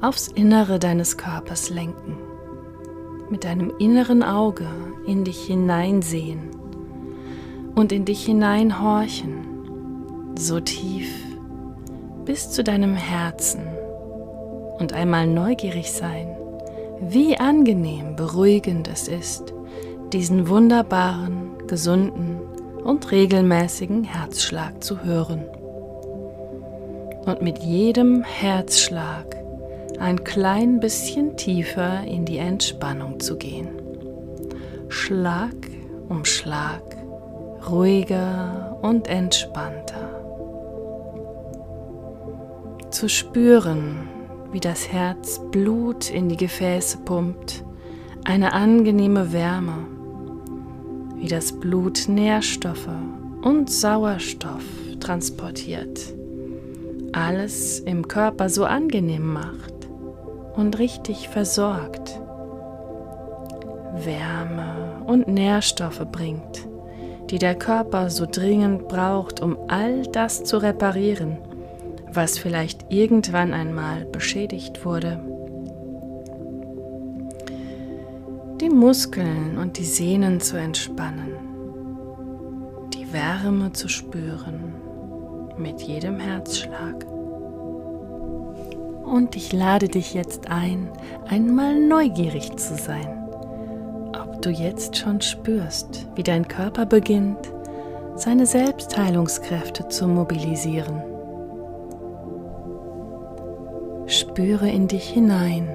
aufs 0.00 0.28
Innere 0.28 0.78
deines 0.78 1.16
Körpers 1.16 1.70
lenken. 1.70 2.16
Mit 3.30 3.44
deinem 3.44 3.72
inneren 3.78 4.22
Auge 4.22 4.66
in 5.06 5.24
dich 5.24 5.44
hineinsehen 5.44 6.50
und 7.74 7.92
in 7.92 8.04
dich 8.04 8.24
hineinhorchen, 8.24 10.34
so 10.36 10.60
tief 10.60 11.10
bis 12.24 12.50
zu 12.50 12.62
deinem 12.62 12.94
Herzen 12.94 13.62
und 14.78 14.92
einmal 14.92 15.26
neugierig 15.26 15.92
sein, 15.92 16.36
wie 17.00 17.36
angenehm 17.36 18.16
beruhigend 18.16 18.88
es 18.88 19.08
ist, 19.08 19.52
diesen 20.12 20.48
wunderbaren, 20.48 21.66
gesunden 21.66 22.40
und 22.84 23.10
regelmäßigen 23.10 24.04
Herzschlag 24.04 24.82
zu 24.82 25.02
hören. 25.02 25.44
Und 27.26 27.42
mit 27.42 27.58
jedem 27.58 28.22
Herzschlag 28.22 29.38
ein 29.98 30.22
klein 30.24 30.80
bisschen 30.80 31.36
tiefer 31.36 32.04
in 32.04 32.24
die 32.24 32.38
Entspannung 32.38 33.20
zu 33.20 33.36
gehen. 33.36 33.68
Schlag 34.88 35.54
um 36.08 36.24
Schlag, 36.24 36.82
ruhiger 37.68 38.78
und 38.82 39.08
entspannter. 39.08 40.08
Zu 42.90 43.08
spüren, 43.08 44.08
wie 44.52 44.60
das 44.60 44.90
Herz 44.90 45.40
Blut 45.50 46.10
in 46.10 46.28
die 46.28 46.36
Gefäße 46.36 46.98
pumpt, 47.04 47.64
eine 48.24 48.52
angenehme 48.52 49.32
Wärme, 49.32 49.86
wie 51.16 51.28
das 51.28 51.52
Blut 51.52 52.08
Nährstoffe 52.08 52.88
und 53.42 53.70
Sauerstoff 53.70 54.64
transportiert, 55.00 56.14
alles 57.12 57.80
im 57.80 58.08
Körper 58.08 58.48
so 58.48 58.64
angenehm 58.64 59.32
macht 59.32 59.77
und 60.58 60.78
richtig 60.80 61.28
versorgt, 61.28 62.20
Wärme 63.94 65.04
und 65.06 65.28
Nährstoffe 65.28 66.04
bringt, 66.10 66.68
die 67.30 67.38
der 67.38 67.54
Körper 67.54 68.10
so 68.10 68.26
dringend 68.26 68.88
braucht, 68.88 69.40
um 69.40 69.56
all 69.68 70.02
das 70.02 70.42
zu 70.42 70.58
reparieren, 70.58 71.38
was 72.12 72.38
vielleicht 72.38 72.86
irgendwann 72.90 73.54
einmal 73.54 74.04
beschädigt 74.06 74.84
wurde. 74.84 75.20
Die 78.60 78.68
Muskeln 78.70 79.58
und 79.58 79.78
die 79.78 79.84
Sehnen 79.84 80.40
zu 80.40 80.56
entspannen, 80.56 81.36
die 82.94 83.12
Wärme 83.12 83.72
zu 83.72 83.88
spüren 83.88 84.74
mit 85.56 85.82
jedem 85.82 86.18
Herzschlag. 86.18 87.06
Und 89.10 89.36
ich 89.36 89.52
lade 89.52 89.88
dich 89.88 90.12
jetzt 90.12 90.50
ein, 90.50 90.90
einmal 91.28 91.80
neugierig 91.80 92.56
zu 92.56 92.74
sein, 92.74 93.28
ob 94.12 94.42
du 94.42 94.50
jetzt 94.50 94.98
schon 94.98 95.22
spürst, 95.22 96.06
wie 96.14 96.22
dein 96.22 96.46
Körper 96.46 96.84
beginnt, 96.84 97.38
seine 98.16 98.44
Selbstheilungskräfte 98.44 99.88
zu 99.88 100.08
mobilisieren. 100.08 101.02
Spüre 104.06 104.68
in 104.68 104.88
dich 104.88 105.08
hinein 105.08 105.68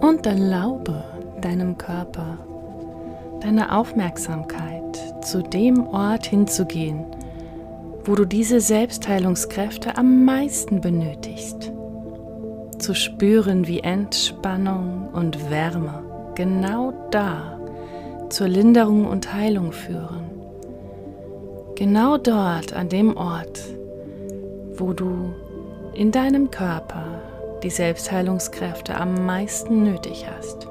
und 0.00 0.26
erlaube 0.26 1.04
deinem 1.40 1.78
Körper, 1.78 2.38
deine 3.40 3.76
Aufmerksamkeit 3.76 5.24
zu 5.24 5.42
dem 5.42 5.86
Ort 5.86 6.26
hinzugehen, 6.26 7.04
wo 8.04 8.16
du 8.16 8.24
diese 8.24 8.60
Selbstheilungskräfte 8.60 9.96
am 9.96 10.24
meisten 10.24 10.80
benötigst. 10.80 11.73
Zu 12.84 12.94
spüren, 12.94 13.66
wie 13.66 13.80
Entspannung 13.80 15.08
und 15.14 15.50
Wärme 15.50 16.04
genau 16.34 16.92
da 17.10 17.58
zur 18.28 18.46
Linderung 18.46 19.06
und 19.06 19.32
Heilung 19.32 19.72
führen. 19.72 20.30
Genau 21.76 22.18
dort 22.18 22.74
an 22.74 22.90
dem 22.90 23.16
Ort, 23.16 23.58
wo 24.74 24.92
du 24.92 25.32
in 25.94 26.12
deinem 26.12 26.50
Körper 26.50 27.22
die 27.62 27.70
Selbstheilungskräfte 27.70 28.94
am 28.94 29.24
meisten 29.24 29.84
nötig 29.84 30.26
hast. 30.28 30.68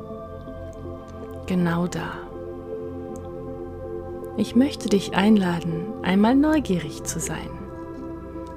Genau 1.47 1.88
da. 1.88 2.12
Ich 4.38 4.56
möchte 4.56 4.88
dich 4.88 5.15
einladen, 5.15 5.88
einmal 6.04 6.36
neugierig 6.36 7.06
zu 7.06 7.19
sein, 7.19 7.49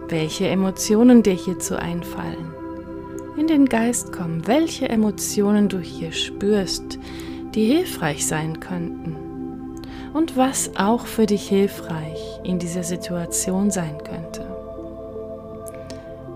welche 0.08 0.46
Emotionen 0.46 1.22
dir 1.22 1.32
hierzu 1.32 1.76
einfallen. 1.76 2.45
In 3.36 3.48
den 3.48 3.66
Geist 3.66 4.12
kommen, 4.12 4.46
welche 4.46 4.88
Emotionen 4.88 5.68
du 5.68 5.78
hier 5.78 6.12
spürst, 6.12 6.98
die 7.54 7.66
hilfreich 7.66 8.26
sein 8.26 8.60
könnten. 8.60 9.16
Und 10.14 10.38
was 10.38 10.70
auch 10.76 11.06
für 11.06 11.26
dich 11.26 11.46
hilfreich 11.46 12.40
in 12.44 12.58
dieser 12.58 12.82
Situation 12.82 13.70
sein 13.70 13.98
könnte. 14.02 14.46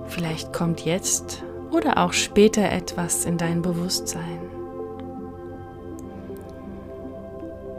Vielleicht 0.08 0.52
kommt 0.52 0.84
jetzt 0.84 1.42
oder 1.70 1.96
auch 1.98 2.12
später 2.12 2.70
etwas 2.70 3.24
in 3.24 3.38
dein 3.38 3.62
Bewusstsein. 3.62 4.40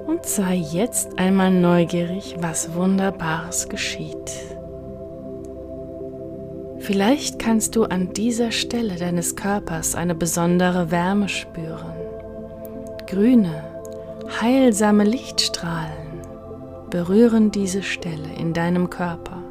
Und 0.07 0.25
sei 0.25 0.55
jetzt 0.55 1.19
einmal 1.19 1.51
neugierig, 1.51 2.38
was 2.39 2.73
Wunderbares 2.73 3.69
geschieht. 3.69 4.50
Vielleicht 6.91 7.39
kannst 7.39 7.77
du 7.77 7.86
an 7.86 8.12
dieser 8.12 8.51
Stelle 8.51 8.95
deines 8.95 9.38
Körpers 9.38 9.95
eine 9.95 10.13
besondere 10.13 10.91
Wärme 10.91 11.30
spüren. 11.30 11.95
Grüne, 13.08 13.63
heilsame 14.41 15.06
Lichtstrahlen 15.06 16.19
berühren 16.89 17.49
diese 17.49 17.82
Stelle 17.82 18.27
in 18.38 18.51
deinem 18.51 18.89
Körper 18.89 19.41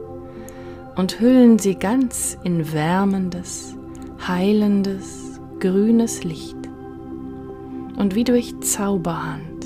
und 0.96 1.18
hüllen 1.18 1.58
sie 1.58 1.76
ganz 1.76 2.36
in 2.44 2.74
wärmendes, 2.74 3.74
heilendes, 4.28 5.40
grünes 5.60 6.22
Licht. 6.22 6.58
Und 7.96 8.14
wie 8.14 8.24
durch 8.24 8.52
Zauberhand 8.60 9.64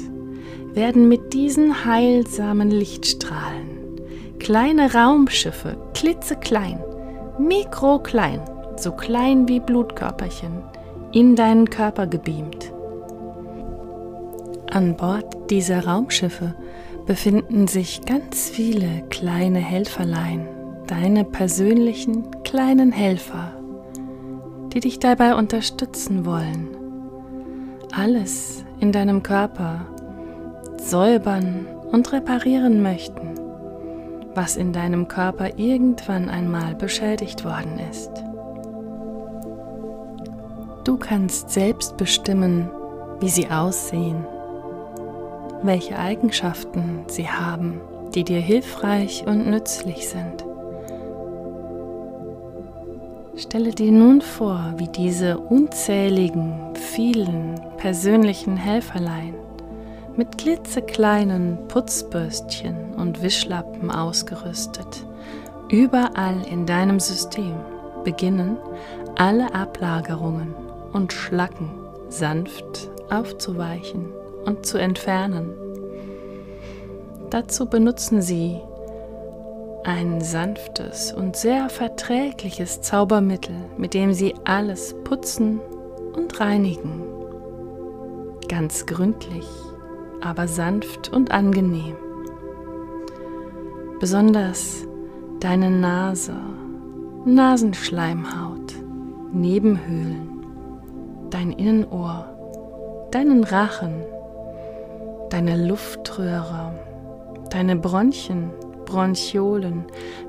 werden 0.74 1.08
mit 1.08 1.32
diesen 1.32 1.84
heilsamen 1.84 2.70
Lichtstrahlen 2.70 3.98
kleine 4.38 4.94
Raumschiffe, 4.94 5.76
klitzeklein, 5.92 6.78
mikroklein, 7.38 8.40
so 8.76 8.92
klein 8.92 9.48
wie 9.48 9.60
Blutkörperchen, 9.60 10.62
in 11.12 11.36
deinen 11.36 11.70
Körper 11.70 12.06
gebeamt. 12.06 12.72
An 14.70 14.96
Bord 14.96 15.50
dieser 15.50 15.86
Raumschiffe 15.86 16.54
befinden 17.06 17.68
sich 17.68 18.04
ganz 18.04 18.50
viele 18.50 19.04
kleine 19.10 19.60
Helferlein, 19.60 20.48
deine 20.86 21.24
persönlichen 21.24 22.30
kleinen 22.42 22.90
Helfer, 22.90 23.52
die 24.72 24.80
dich 24.80 24.98
dabei 24.98 25.34
unterstützen 25.34 26.26
wollen, 26.26 26.68
alles 27.92 28.64
in 28.80 28.90
deinem 28.90 29.22
Körper 29.22 29.86
säubern 30.78 31.66
und 31.92 32.12
reparieren 32.12 32.82
möchten, 32.82 33.34
was 34.34 34.56
in 34.56 34.72
deinem 34.72 35.08
Körper 35.08 35.58
irgendwann 35.58 36.28
einmal 36.28 36.74
beschädigt 36.74 37.44
worden 37.44 37.78
ist. 37.90 38.10
Du 40.84 40.96
kannst 40.96 41.50
selbst 41.50 41.96
bestimmen, 41.96 42.70
wie 43.20 43.28
sie 43.28 43.48
aussehen, 43.48 44.26
welche 45.62 45.98
Eigenschaften 45.98 47.04
sie 47.06 47.28
haben, 47.28 47.80
die 48.14 48.24
dir 48.24 48.40
hilfreich 48.40 49.24
und 49.26 49.46
nützlich 49.46 50.08
sind. 50.08 50.44
Stelle 53.36 53.70
dir 53.70 53.90
nun 53.90 54.20
vor, 54.20 54.74
wie 54.76 54.88
diese 54.88 55.38
unzähligen, 55.38 56.74
vielen 56.74 57.60
persönlichen 57.78 58.56
Helferlein 58.56 59.34
mit 60.16 60.38
klitzekleinen 60.38 61.59
Putzbürstchen 61.68 62.94
und 62.94 63.22
Wischlappen 63.22 63.90
ausgerüstet, 63.90 65.07
überall 65.68 66.42
in 66.50 66.66
deinem 66.66 67.00
System 67.00 67.55
beginnen, 68.05 68.57
alle 69.16 69.55
Ablagerungen 69.55 70.55
und 70.92 71.12
Schlacken 71.12 71.70
sanft 72.09 72.90
aufzuweichen 73.11 74.12
und 74.44 74.66
zu 74.66 74.79
entfernen. 74.79 75.50
Dazu 77.31 77.66
benutzen 77.66 78.22
sie 78.22 78.61
ein 79.85 80.20
sanftes 80.22 81.12
und 81.12 81.37
sehr 81.37 81.68
verträgliches 81.68 82.81
Zaubermittel, 82.81 83.55
mit 83.77 83.92
dem 83.94 84.14
Sie 84.14 84.35
alles 84.44 84.94
putzen 85.05 85.61
und 86.16 86.40
reinigen. 86.40 87.03
Ganz 88.48 88.87
gründlich, 88.87 89.46
aber 90.24 90.48
sanft 90.48 91.12
und 91.12 91.30
angenehm. 91.30 91.96
Besonders 94.00 94.87
deine 95.40 95.70
Nase, 95.70 96.34
Nasenschleimhaut, 97.26 98.74
Nebenhöhlen, 99.32 100.44
dein 101.30 101.52
Innenohr, 101.52 102.28
deinen 103.10 103.44
Rachen, 103.44 104.04
deine 105.30 105.66
Luftröhre, 105.66 106.72
deine 107.50 107.76
Bronchien, 107.76 108.50
Bronchiolen 108.87 109.84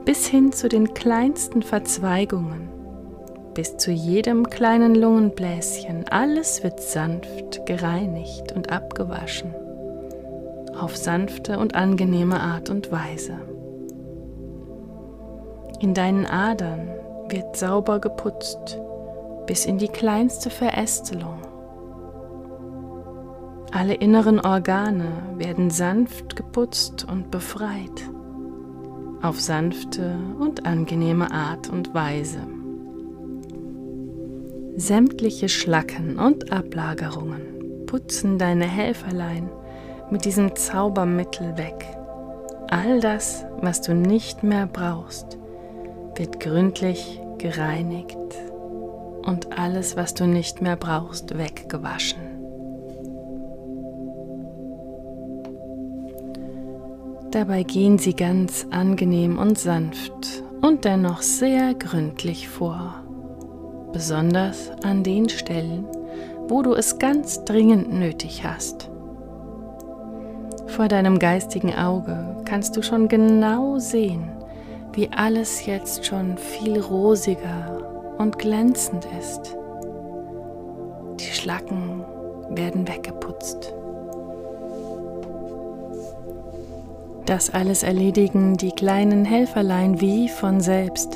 bis 0.06 0.28
hin 0.28 0.52
zu 0.52 0.70
den 0.70 0.94
kleinsten 0.94 1.62
Verzweigungen, 1.62 2.70
bis 3.54 3.78
zu 3.78 3.92
jedem 3.92 4.50
kleinen 4.50 4.96
Lungenbläschen. 4.96 6.08
Alles 6.10 6.64
wird 6.64 6.80
sanft 6.82 7.66
gereinigt 7.66 8.52
und 8.54 8.72
abgewaschen, 8.72 9.54
auf 10.80 10.96
sanfte 10.96 11.60
und 11.60 11.76
angenehme 11.76 12.40
Art 12.40 12.70
und 12.70 12.92
Weise. 12.92 13.38
In 15.80 15.94
deinen 15.94 16.26
Adern 16.26 16.90
wird 17.30 17.56
sauber 17.56 18.00
geputzt 18.00 18.80
bis 19.48 19.66
in 19.66 19.78
die 19.78 19.88
kleinste 19.88 20.50
Verästelung. 20.50 21.40
Alle 23.72 23.94
inneren 23.94 24.40
Organe 24.40 25.12
werden 25.38 25.70
sanft 25.70 26.36
geputzt 26.36 27.06
und 27.10 27.30
befreit 27.30 28.10
auf 29.26 29.42
sanfte 29.42 30.18
und 30.40 30.66
angenehme 30.66 31.32
Art 31.32 31.70
und 31.70 31.94
Weise. 31.94 32.40
Sämtliche 34.78 35.50
Schlacken 35.50 36.20
und 36.20 36.52
Ablagerungen 36.52 37.86
putzen 37.88 38.38
deine 38.38 38.66
Helferlein 38.66 39.50
mit 40.10 40.26
diesem 40.26 40.56
Zaubermittel 40.56 41.58
weg. 41.58 41.86
All 42.70 43.00
das, 43.00 43.46
was 43.62 43.82
du 43.82 43.94
nicht 43.94 44.44
mehr 44.44 44.68
brauchst, 44.68 45.38
wird 46.16 46.40
gründlich 46.40 47.22
gereinigt 47.38 48.18
und 49.26 49.58
alles, 49.58 49.96
was 49.98 50.14
du 50.14 50.28
nicht 50.28 50.62
mehr 50.62 50.76
brauchst, 50.76 51.38
weggewaschen. 51.38 52.36
Dabei 57.32 57.64
gehen 57.64 57.98
sie 57.98 58.16
ganz 58.16 58.66
angenehm 58.72 59.38
und 59.38 59.58
sanft 59.58 60.44
und 60.62 60.86
dennoch 60.86 61.22
sehr 61.22 61.74
gründlich 61.74 62.48
vor, 62.48 63.04
besonders 63.92 64.72
an 64.84 65.04
den 65.04 65.28
Stellen, 65.28 65.86
wo 66.48 66.62
du 66.62 66.74
es 66.74 66.98
ganz 66.98 67.44
dringend 67.44 67.92
nötig 67.92 68.46
hast. 68.46 68.90
Vor 70.76 70.90
deinem 70.90 71.20
geistigen 71.20 71.74
Auge 71.74 72.36
kannst 72.44 72.76
du 72.76 72.82
schon 72.82 73.08
genau 73.08 73.80
sehen, 73.80 74.30
wie 74.92 75.10
alles 75.10 75.66
jetzt 75.66 76.06
schon 76.06 76.38
viel 76.38 76.82
rosiger 76.82 78.16
und 78.18 78.38
glänzend 78.38 79.08
ist. 79.18 79.56
Die 81.22 81.34
Schlacken 81.34 82.04
werden 82.50 82.86
weggeputzt. 82.90 83.74
Das 87.26 87.54
alles 87.54 87.84
erledigen 87.84 88.58
die 88.58 88.72
kleinen 88.72 89.24
Helferlein 89.24 90.02
wie 90.02 90.28
von 90.28 90.60
selbst, 90.60 91.16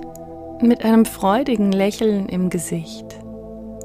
mit 0.62 0.86
einem 0.86 1.04
freudigen 1.04 1.74
Lächeln 1.74 2.30
im 2.30 2.50
Gesicht. 2.50 3.20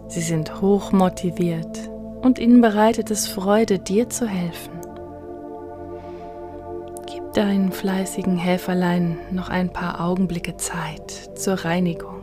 Sie 0.07 0.23
sind 0.23 0.61
hoch 0.61 0.93
motiviert 0.93 1.91
und 2.23 2.39
ihnen 2.39 2.61
bereitet 2.61 3.11
es 3.11 3.27
Freude, 3.27 3.81
dir 3.81 4.09
zu 4.09 4.29
helfen. 4.29 4.74
Deinen 7.35 7.73
fleißigen 7.73 8.37
Helferlein 8.37 9.19
noch 9.33 9.49
ein 9.49 9.73
paar 9.73 10.01
Augenblicke 10.01 10.57
Zeit 10.57 11.11
zur 11.35 11.55
Reinigung. 11.55 12.23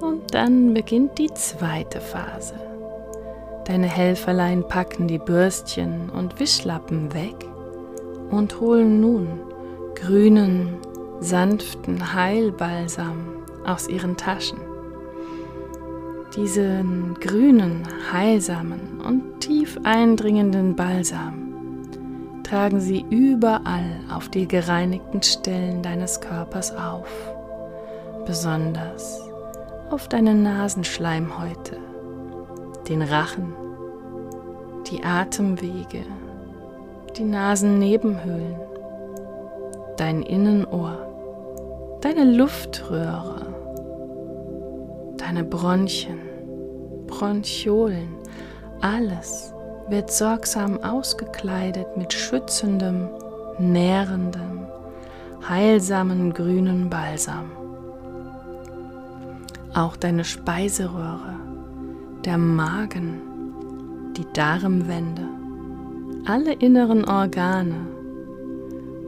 Und 0.00 0.34
dann 0.34 0.74
beginnt 0.74 1.18
die 1.18 1.32
zweite 1.34 2.00
Phase. 2.00 2.54
Deine 3.66 3.86
Helferlein 3.86 4.66
packen 4.66 5.06
die 5.06 5.20
Bürstchen 5.20 6.10
und 6.10 6.40
Wischlappen 6.40 7.14
weg 7.14 7.46
und 8.32 8.58
holen 8.58 9.00
nun 9.00 9.28
grünen, 9.94 10.78
sanften 11.20 12.12
Heilbalsam 12.12 13.44
aus 13.64 13.88
ihren 13.88 14.16
Taschen. 14.16 14.58
Diesen 16.34 17.14
grünen, 17.20 17.86
heilsamen 18.12 19.00
und 19.00 19.38
tief 19.38 19.78
eindringenden 19.84 20.74
Balsam 20.74 21.47
tragen 22.48 22.80
sie 22.80 23.04
überall 23.10 24.00
auf 24.10 24.30
die 24.30 24.48
gereinigten 24.48 25.22
Stellen 25.22 25.82
deines 25.82 26.20
Körpers 26.20 26.74
auf, 26.74 27.08
besonders 28.24 29.20
auf 29.90 30.08
deine 30.08 30.34
Nasenschleimhäute 30.34 31.76
den 32.88 33.02
Rachen, 33.02 33.54
die 34.90 35.04
Atemwege, 35.04 36.04
die 37.18 37.24
Nasennebenhöhlen, 37.24 38.56
dein 39.98 40.22
Innenohr, 40.22 41.98
deine 42.00 42.24
Luftröhre, 42.24 43.46
deine 45.18 45.44
Bronchien, 45.44 46.20
Bronchiolen, 47.06 48.16
alles 48.80 49.52
wird 49.88 50.10
sorgsam 50.12 50.82
ausgekleidet 50.82 51.96
mit 51.96 52.12
schützendem, 52.12 53.08
nährendem, 53.58 54.66
heilsamen 55.48 56.32
grünen 56.32 56.90
Balsam. 56.90 57.50
Auch 59.74 59.96
deine 59.96 60.24
Speiseröhre, 60.24 61.36
der 62.24 62.38
Magen, 62.38 63.20
die 64.16 64.26
Darmwände, 64.32 65.26
alle 66.26 66.52
inneren 66.54 67.04
Organe 67.04 67.86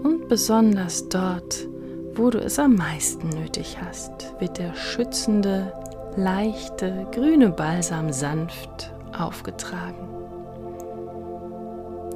und 0.02 0.28
besonders 0.28 1.08
dort, 1.08 1.66
wo 2.14 2.30
du 2.30 2.38
es 2.38 2.58
am 2.58 2.74
meisten 2.74 3.28
nötig 3.28 3.78
hast, 3.84 4.34
wird 4.40 4.58
der 4.58 4.74
schützende, 4.74 5.72
leichte, 6.16 7.06
grüne 7.12 7.50
Balsam 7.50 8.12
sanft 8.12 8.92
aufgetragen. 9.16 10.09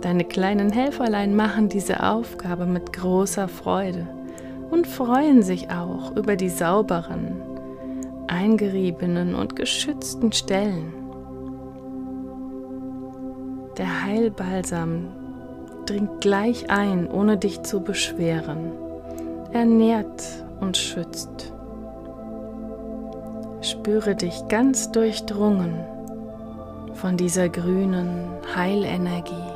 Deine 0.04 0.24
kleinen 0.24 0.70
Helferlein 0.70 1.34
machen 1.34 1.70
diese 1.70 2.02
Aufgabe 2.02 2.66
mit 2.66 2.92
großer 2.92 3.48
Freude 3.48 4.06
und 4.70 4.86
freuen 4.86 5.42
sich 5.42 5.70
auch 5.70 6.14
über 6.14 6.36
die 6.36 6.50
sauberen, 6.50 7.40
eingeriebenen 8.26 9.34
und 9.34 9.56
geschützten 9.56 10.30
Stellen. 10.32 10.92
Der 13.78 14.04
Heilbalsam 14.04 15.08
dringt 15.86 16.20
gleich 16.20 16.68
ein, 16.68 17.10
ohne 17.10 17.38
dich 17.38 17.62
zu 17.62 17.80
beschweren. 17.80 18.72
Er 19.52 19.64
nährt 19.64 20.22
und 20.60 20.76
schützt. 20.76 21.50
Spüre 23.62 24.16
dich 24.16 24.48
ganz 24.48 24.92
durchdrungen 24.92 25.80
von 26.92 27.16
dieser 27.16 27.48
grünen 27.48 28.28
Heilenergie, 28.54 29.53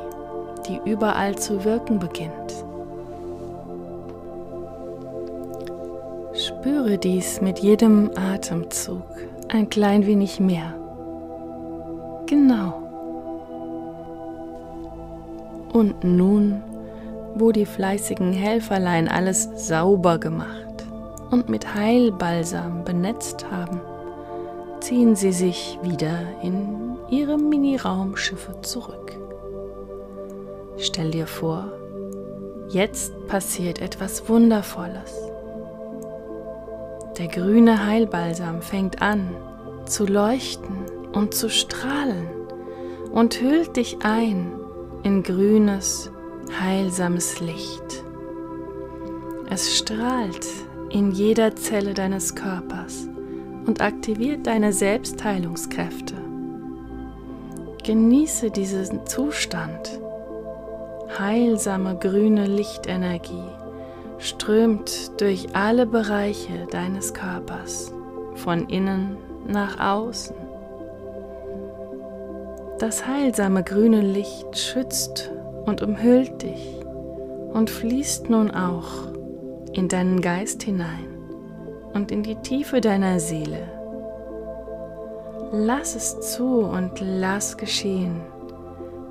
die 0.69 0.81
überall 0.85 1.37
zu 1.37 1.65
wirken 1.65 1.99
beginnt. 1.99 2.65
Spüre 6.35 6.99
dies 6.99 7.41
mit 7.41 7.59
jedem 7.59 8.11
Atemzug 8.17 9.03
ein 9.49 9.69
klein 9.69 10.07
wenig 10.07 10.39
mehr. 10.39 10.75
Genau. 12.27 12.75
Und 15.73 16.05
nun, 16.05 16.63
wo 17.35 17.53
die 17.53 17.67
fleißigen 17.67 18.33
Helferlein 18.33 19.09
alles 19.09 19.49
sauber 19.57 20.19
gemacht 20.19 20.85
und 21.31 21.49
mit 21.49 21.75
Heilbalsam 21.75 22.85
benetzt 22.85 23.47
haben, 23.51 23.81
ziehen 24.81 25.17
sie 25.17 25.33
sich 25.33 25.79
wieder 25.83 26.21
in 26.43 26.97
ihre 27.11 27.37
Mini-Raumschiffe 27.37 28.61
zurück. 28.63 29.28
Stell 30.79 31.11
dir 31.11 31.27
vor, 31.27 31.73
jetzt 32.69 33.13
passiert 33.27 33.81
etwas 33.81 34.29
Wundervolles. 34.29 35.13
Der 37.19 37.27
grüne 37.27 37.85
Heilbalsam 37.85 38.63
fängt 38.63 39.03
an 39.03 39.35
zu 39.87 40.07
leuchten 40.07 40.85
und 41.13 41.35
zu 41.35 41.51
strahlen 41.51 42.29
und 43.11 43.41
hüllt 43.41 43.77
dich 43.77 43.99
ein 44.03 44.53
in 45.03 45.23
grünes, 45.23 46.13
heilsames 46.61 47.41
Licht. 47.41 48.05
Es 49.51 49.77
strahlt 49.79 50.47
in 50.91 51.11
jeder 51.11 51.57
Zelle 51.57 51.95
deines 51.95 52.35
Körpers 52.35 53.09
und 53.67 53.81
aktiviert 53.81 54.47
deine 54.47 54.73
Selbstheilungskräfte. 54.73 56.15
Genieße 57.83 58.51
diesen 58.51 59.07
Zustand. 59.07 60.01
Heilsame 61.17 61.97
grüne 61.97 62.47
Lichtenergie 62.47 63.49
strömt 64.19 65.21
durch 65.21 65.55
alle 65.55 65.87
Bereiche 65.87 66.67
deines 66.71 67.15
Körpers, 67.15 67.93
von 68.35 68.69
innen 68.69 69.17
nach 69.47 69.81
außen. 69.81 70.37
Das 72.79 73.07
heilsame 73.07 73.65
grüne 73.65 74.01
Licht 74.01 74.57
schützt 74.57 75.33
und 75.65 75.83
umhüllt 75.83 76.43
dich 76.43 76.77
und 77.53 77.71
fließt 77.71 78.31
nun 78.31 78.51
auch 78.51 79.09
in 79.73 79.89
deinen 79.89 80.21
Geist 80.21 80.63
hinein 80.63 81.09
und 81.95 82.13
in 82.13 82.23
die 82.23 82.37
Tiefe 82.37 82.81
deiner 82.81 83.19
Seele. 83.19 83.73
Lass 85.51 85.97
es 85.97 86.35
zu 86.35 86.61
und 86.61 87.01
lass 87.01 87.57
geschehen, 87.57 88.21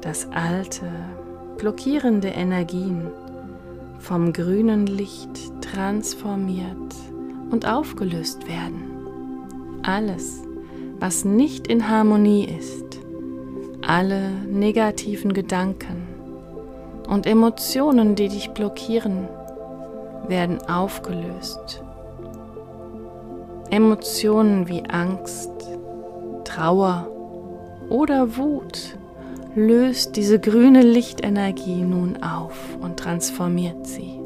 dass 0.01 0.29
alte, 0.31 0.86
blockierende 1.57 2.29
Energien 2.29 3.07
vom 3.99 4.31
grünen 4.31 4.87
Licht 4.87 5.29
transformiert 5.61 6.95
und 7.51 7.67
aufgelöst 7.67 8.47
werden. 8.47 8.83
Alles, 9.83 10.43
was 10.99 11.25
nicht 11.25 11.67
in 11.67 11.89
Harmonie 11.89 12.45
ist, 12.45 12.99
alle 13.85 14.31
negativen 14.49 15.33
Gedanken 15.33 16.07
und 17.07 17.25
Emotionen, 17.25 18.15
die 18.15 18.27
dich 18.27 18.51
blockieren, 18.51 19.27
werden 20.27 20.59
aufgelöst. 20.67 21.81
Emotionen 23.69 24.67
wie 24.67 24.83
Angst, 24.89 25.51
Trauer 26.43 27.07
oder 27.89 28.37
Wut 28.37 28.96
löst 29.57 30.17
diese 30.17 30.39
grüne 30.39 30.83
Lichtenergie 30.83 31.81
nun 31.81 32.21
auf 32.21 32.77
und 32.79 32.99
transformiert 32.99 33.87
sie. 33.87 34.21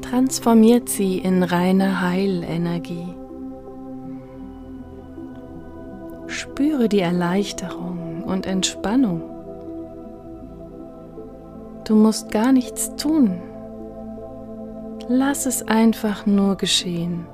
Transformiert 0.00 0.88
sie 0.88 1.18
in 1.18 1.44
reine 1.44 2.00
Heilenergie. 2.00 3.14
Spüre 6.26 6.88
die 6.88 6.98
Erleichterung 6.98 8.24
und 8.24 8.46
Entspannung. 8.46 9.22
Du 11.84 11.94
musst 11.94 12.32
gar 12.32 12.50
nichts 12.50 12.96
tun. 12.96 13.40
Lass 15.08 15.46
es 15.46 15.62
einfach 15.62 16.26
nur 16.26 16.56
geschehen 16.56 17.24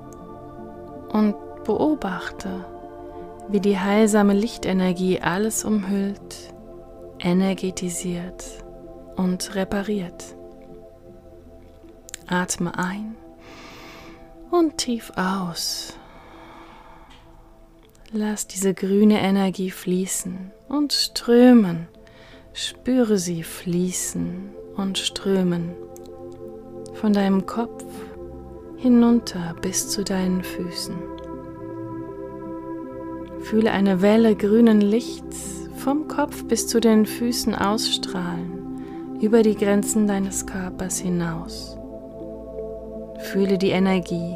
und 1.15 1.35
beobachte, 1.65 2.67
wie 3.49 3.61
die 3.61 3.79
heilsame 3.79 4.35
Lichtenergie 4.35 5.21
alles 5.21 5.65
umhüllt 5.65 6.54
energetisiert 7.25 8.45
und 9.17 9.55
repariert. 9.55 10.37
Atme 12.27 12.79
ein 12.79 13.17
und 14.51 14.79
tief 14.79 15.11
aus. 15.17 15.95
Lass 18.13 18.47
diese 18.47 18.75
grüne 18.75 19.21
Energie 19.21 19.71
fließen 19.71 20.53
und 20.69 20.93
strömen. 20.93 21.89
Spüre 22.53 23.19
sie 23.19 23.43
fließen 23.43 24.51
und 24.77 24.99
strömen. 24.99 25.75
Von 26.95 27.13
deinem 27.13 27.47
Kopf 27.47 27.85
hinunter 28.77 29.57
bis 29.61 29.89
zu 29.89 30.05
deinen 30.05 30.45
Füßen. 30.45 30.95
Fühle 33.41 33.73
eine 33.73 34.01
Welle 34.01 34.37
grünen 34.37 34.81
Lichts 34.81 35.64
vom 35.85 36.09
Kopf 36.09 36.45
bis 36.45 36.67
zu 36.67 36.81
den 36.81 37.05
Füßen 37.05 37.55
ausstrahlen, 37.55 39.19
über 39.21 39.43
die 39.43 39.55
Grenzen 39.55 40.07
deines 40.07 40.47
Körpers 40.47 40.99
hinaus. 40.99 41.77
Fühle 43.19 43.59
die 43.59 43.69
Energie, 43.69 44.35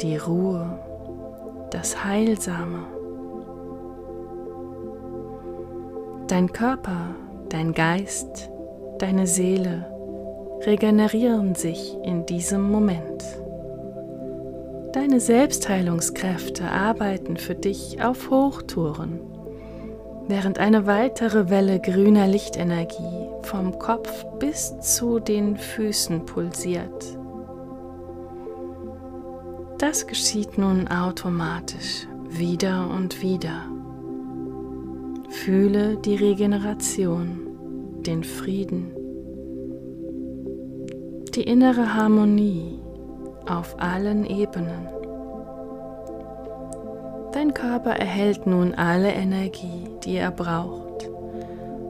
die 0.00 0.16
Ruhe, 0.16 0.78
das 1.72 2.04
Heilsame. 2.04 2.86
Dein 6.28 6.52
Körper, 6.52 7.16
dein 7.48 7.72
Geist, 7.74 8.48
deine 8.98 9.26
Seele 9.26 9.86
regenerieren 10.64 11.56
sich 11.56 11.96
in 12.04 12.26
diesem 12.26 12.70
Moment. 12.70 13.24
Deine 14.92 15.18
Selbstheilungskräfte 15.18 16.70
arbeiten 16.70 17.36
für 17.36 17.56
dich 17.56 18.04
auf 18.04 18.30
Hochtouren 18.30 19.31
während 20.32 20.58
eine 20.58 20.86
weitere 20.86 21.50
Welle 21.50 21.78
grüner 21.78 22.26
Lichtenergie 22.26 23.28
vom 23.42 23.78
Kopf 23.78 24.24
bis 24.38 24.80
zu 24.80 25.18
den 25.18 25.58
Füßen 25.58 26.24
pulsiert. 26.24 27.18
Das 29.76 30.06
geschieht 30.06 30.56
nun 30.56 30.88
automatisch 30.88 32.06
wieder 32.30 32.88
und 32.88 33.20
wieder. 33.20 33.66
Fühle 35.28 35.98
die 35.98 36.14
Regeneration, 36.14 38.00
den 38.00 38.24
Frieden, 38.24 38.90
die 41.34 41.42
innere 41.42 41.92
Harmonie 41.92 42.80
auf 43.46 43.78
allen 43.78 44.24
Ebenen. 44.24 44.91
Dein 47.32 47.54
Körper 47.54 47.92
erhält 47.92 48.46
nun 48.46 48.74
alle 48.74 49.10
Energie, 49.10 49.88
die 50.04 50.16
er 50.16 50.30
braucht, 50.30 51.08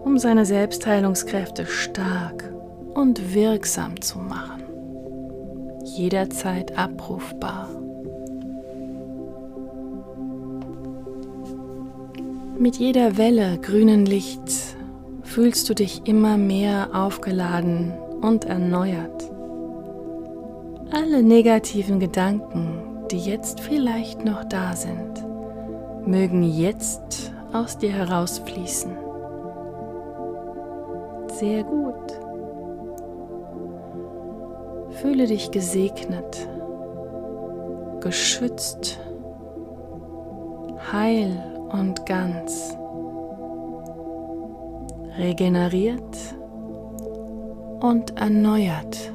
um 0.04 0.16
seine 0.16 0.46
Selbstheilungskräfte 0.46 1.66
stark 1.66 2.52
und 2.94 3.34
wirksam 3.34 4.00
zu 4.00 4.18
machen. 4.18 4.62
Jederzeit 5.84 6.78
abrufbar. 6.78 7.68
Mit 12.56 12.76
jeder 12.76 13.16
Welle 13.16 13.58
grünen 13.58 14.06
Lichts 14.06 14.76
fühlst 15.24 15.68
du 15.68 15.74
dich 15.74 16.06
immer 16.06 16.36
mehr 16.36 16.90
aufgeladen 16.92 17.92
und 18.20 18.44
erneuert. 18.44 19.28
Alle 20.92 21.24
negativen 21.24 21.98
Gedanken, 21.98 23.06
die 23.10 23.18
jetzt 23.18 23.58
vielleicht 23.60 24.24
noch 24.24 24.44
da 24.44 24.76
sind, 24.76 25.31
mögen 26.06 26.42
jetzt 26.42 27.32
aus 27.52 27.78
dir 27.78 27.92
herausfließen. 27.92 28.92
Sehr 31.28 31.64
gut. 31.64 31.94
Fühle 35.00 35.26
dich 35.26 35.50
gesegnet, 35.50 36.48
geschützt, 38.00 39.00
heil 40.92 41.30
und 41.72 42.06
ganz, 42.06 42.76
regeneriert 45.18 46.16
und 47.80 48.16
erneuert. 48.18 49.12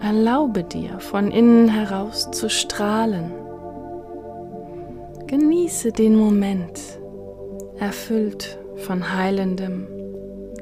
Erlaube 0.00 0.64
dir 0.64 0.98
von 1.00 1.30
innen 1.30 1.68
heraus 1.68 2.30
zu 2.30 2.48
strahlen 2.48 3.32
Genieße 5.30 5.92
den 5.92 6.16
Moment, 6.16 6.80
erfüllt 7.78 8.58
von 8.78 9.14
heilendem 9.14 9.86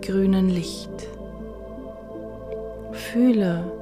grünen 0.02 0.50
Licht. 0.50 0.90
Fühle, 2.92 3.72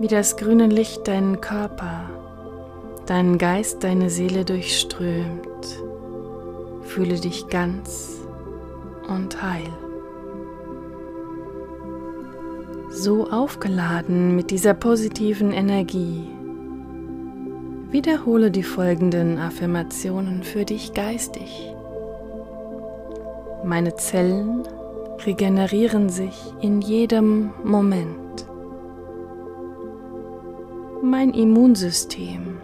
wie 0.00 0.08
das 0.08 0.36
grüne 0.36 0.66
Licht 0.66 1.08
deinen 1.08 1.40
Körper, 1.40 2.10
deinen 3.06 3.38
Geist, 3.38 3.84
deine 3.84 4.10
Seele 4.10 4.44
durchströmt. 4.44 5.80
Fühle 6.82 7.18
dich 7.18 7.48
ganz 7.48 8.20
und 9.08 9.42
heil. 9.42 9.72
So 12.90 13.30
aufgeladen 13.30 14.36
mit 14.36 14.50
dieser 14.50 14.74
positiven 14.74 15.52
Energie 15.52 16.28
Wiederhole 17.92 18.50
die 18.50 18.62
folgenden 18.62 19.38
Affirmationen 19.38 20.44
für 20.44 20.64
dich 20.64 20.94
geistig. 20.94 21.74
Meine 23.64 23.94
Zellen 23.96 24.62
regenerieren 25.26 26.08
sich 26.08 26.34
in 26.62 26.80
jedem 26.80 27.50
Moment. 27.62 28.46
Mein 31.02 31.34
Immunsystem 31.34 32.56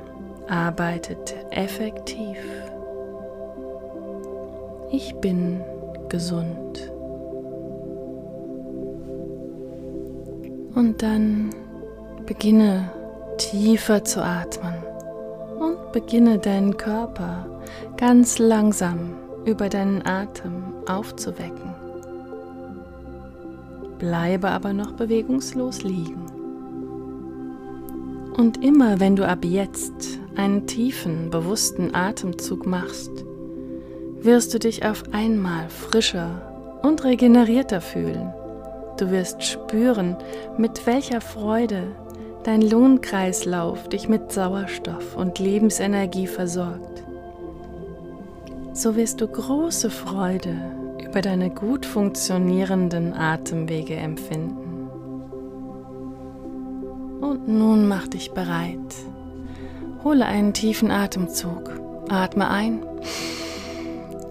arbeitet 0.49 1.37
effektiv. 1.51 2.39
Ich 4.91 5.15
bin 5.17 5.61
gesund. 6.09 6.91
Und 10.75 11.03
dann 11.03 11.51
beginne 12.25 12.91
tiefer 13.37 14.05
zu 14.05 14.25
atmen 14.25 14.78
beginne 15.93 16.39
deinen 16.39 16.77
Körper 16.77 17.47
ganz 17.97 18.39
langsam 18.39 19.15
über 19.45 19.69
deinen 19.69 20.07
Atem 20.07 20.65
aufzuwecken. 20.87 21.75
bleibe 23.99 24.49
aber 24.51 24.73
noch 24.73 24.93
bewegungslos 24.93 25.83
liegen. 25.83 26.27
Und 28.37 28.63
immer 28.65 29.01
wenn 29.01 29.17
du 29.17 29.27
ab 29.27 29.45
jetzt 29.45 30.21
einen 30.37 30.67
tiefen, 30.69 31.31
bewussten 31.31 31.95
Atemzug 31.95 32.67
machst, 32.67 33.11
wirst 34.21 34.55
du 34.55 34.61
dich 34.61 34.85
auf 34.85 35.03
einmal 35.13 35.69
frischer 35.69 36.81
und 36.83 37.03
regenerierter 37.03 37.81
fühlen. 37.81 38.33
Du 38.99 39.11
wirst 39.11 39.43
spüren, 39.43 40.17
mit 40.57 40.87
welcher 40.87 41.21
Freude 41.21 41.89
dein 42.45 42.63
Lungenkreislauf 42.63 43.89
dich 43.89 44.09
mit 44.09 44.33
Sauerstoff 44.33 45.17
und 45.17 45.39
Lebensenergie 45.39 46.27
versorgt. 46.27 47.05
So 48.73 48.97
wirst 48.97 49.21
du 49.21 49.27
große 49.27 49.91
Freude 49.91 50.55
über 51.05 51.21
deine 51.21 51.51
gut 51.51 51.85
funktionierenden 51.85 53.13
Atemwege 53.15 53.97
empfinden. 53.97 54.89
Und 57.21 57.49
nun 57.49 57.89
mach 57.89 58.07
dich 58.07 58.31
bereit. 58.33 58.79
Hole 60.05 60.25
einen 60.25 60.53
tiefen 60.53 60.91
Atemzug. 60.91 61.73
Atme 62.09 62.49
ein 62.49 62.83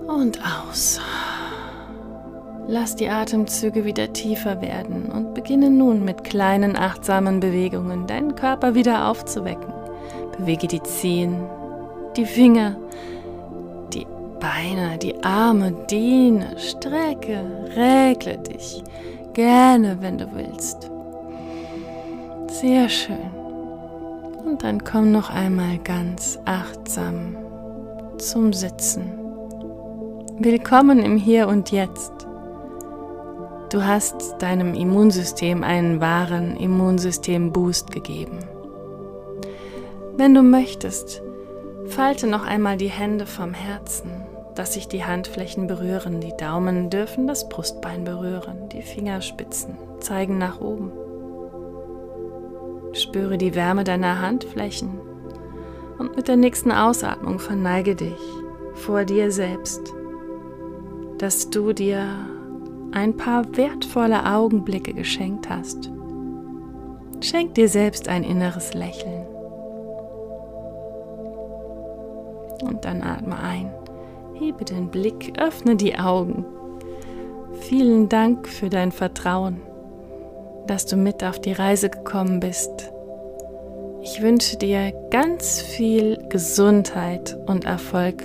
und 0.07 0.39
aus. 0.41 0.99
Lass 2.69 2.97
die 2.97 3.07
Atemzüge 3.07 3.85
wieder 3.85 4.11
tiefer 4.11 4.61
werden 4.61 5.09
und 5.09 5.33
beginne 5.33 5.69
nun 5.69 6.03
mit 6.03 6.25
kleinen 6.25 6.75
achtsamen 6.75 7.39
Bewegungen 7.39 8.07
deinen 8.07 8.35
Körper 8.35 8.75
wieder 8.75 9.07
aufzuwecken. 9.07 9.73
Bewege 10.37 10.67
die 10.67 10.83
Zehen, 10.83 11.37
die 12.17 12.25
Finger, 12.25 12.75
die 13.93 14.05
Beine, 14.41 14.97
die 14.97 15.15
Arme, 15.23 15.71
dehne, 15.89 16.57
strecke, 16.57 17.39
regle 17.73 18.37
dich. 18.39 18.83
Gerne, 19.31 19.97
wenn 20.01 20.17
du 20.17 20.27
willst. 20.33 20.91
Sehr 22.51 22.89
schön. 22.89 23.31
Und 24.45 24.63
dann 24.63 24.83
komm 24.83 25.13
noch 25.13 25.29
einmal 25.29 25.77
ganz 25.77 26.37
achtsam 26.43 27.37
zum 28.17 28.51
Sitzen. 28.51 29.13
Willkommen 30.39 30.99
im 30.99 31.15
Hier 31.15 31.47
und 31.47 31.71
Jetzt. 31.71 32.26
Du 33.69 33.85
hast 33.85 34.37
deinem 34.39 34.73
Immunsystem 34.73 35.61
einen 35.61 35.99
wahren 35.99 36.55
Immunsystem-Boost 36.55 37.91
gegeben. 37.91 38.39
Wenn 40.15 40.33
du 40.33 40.41
möchtest, 40.41 41.21
falte 41.87 42.27
noch 42.27 42.45
einmal 42.45 42.77
die 42.77 42.89
Hände 42.89 43.25
vom 43.25 43.53
Herzen, 43.53 44.23
dass 44.55 44.75
sich 44.75 44.87
die 44.87 45.03
Handflächen 45.03 45.67
berühren. 45.67 46.21
Die 46.21 46.35
Daumen 46.37 46.89
dürfen 46.89 47.27
das 47.27 47.49
Brustbein 47.49 48.05
berühren, 48.05 48.69
die 48.69 48.81
Fingerspitzen 48.81 49.77
zeigen 49.99 50.37
nach 50.37 50.61
oben. 50.61 50.93
Spüre 52.93 53.37
die 53.37 53.53
Wärme 53.53 53.83
deiner 53.83 54.21
Handflächen 54.21 54.97
und 55.99 56.15
mit 56.15 56.29
der 56.29 56.37
nächsten 56.37 56.71
Ausatmung 56.71 57.39
verneige 57.39 57.95
dich 57.95 58.21
vor 58.75 59.03
dir 59.03 59.29
selbst, 59.29 59.93
dass 61.17 61.49
du 61.49 61.73
dir 61.73 62.07
ein 62.91 63.15
paar 63.17 63.55
wertvolle 63.55 64.25
Augenblicke 64.25 64.93
geschenkt 64.93 65.49
hast. 65.49 65.91
Schenk 67.21 67.55
dir 67.55 67.67
selbst 67.67 68.07
ein 68.07 68.23
inneres 68.23 68.73
Lächeln. 68.73 69.25
Und 72.61 72.85
dann 72.85 73.01
atme 73.01 73.37
ein, 73.39 73.71
hebe 74.35 74.65
den 74.65 74.89
Blick, 74.89 75.33
öffne 75.39 75.75
die 75.75 75.97
Augen. 75.97 76.45
Vielen 77.61 78.07
Dank 78.07 78.47
für 78.47 78.69
dein 78.69 78.91
Vertrauen, 78.91 79.61
dass 80.67 80.85
du 80.85 80.95
mit 80.95 81.23
auf 81.23 81.39
die 81.39 81.53
Reise 81.53 81.89
gekommen 81.89 82.39
bist. 82.39 82.91
Ich 84.01 84.21
wünsche 84.21 84.57
dir 84.57 84.93
ganz 85.09 85.59
viel 85.61 86.17
Gesundheit 86.29 87.37
und 87.47 87.65
Erfolg. 87.65 88.23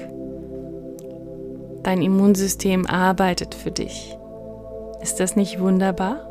Dein 1.83 2.03
Immunsystem 2.03 2.87
arbeitet 2.87 3.55
für 3.55 3.73
dich. 3.73 4.17
Ist 5.03 5.19
das 5.19 5.35
nicht 5.35 5.59
wunderbar? 5.59 6.29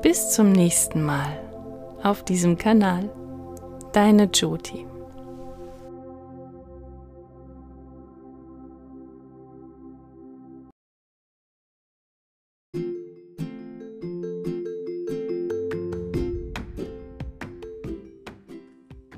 Bis 0.00 0.30
zum 0.30 0.52
nächsten 0.52 1.02
Mal 1.02 1.38
auf 2.02 2.24
diesem 2.24 2.56
Kanal. 2.56 3.10
Deine 3.92 4.30
Jyoti. 4.32 4.86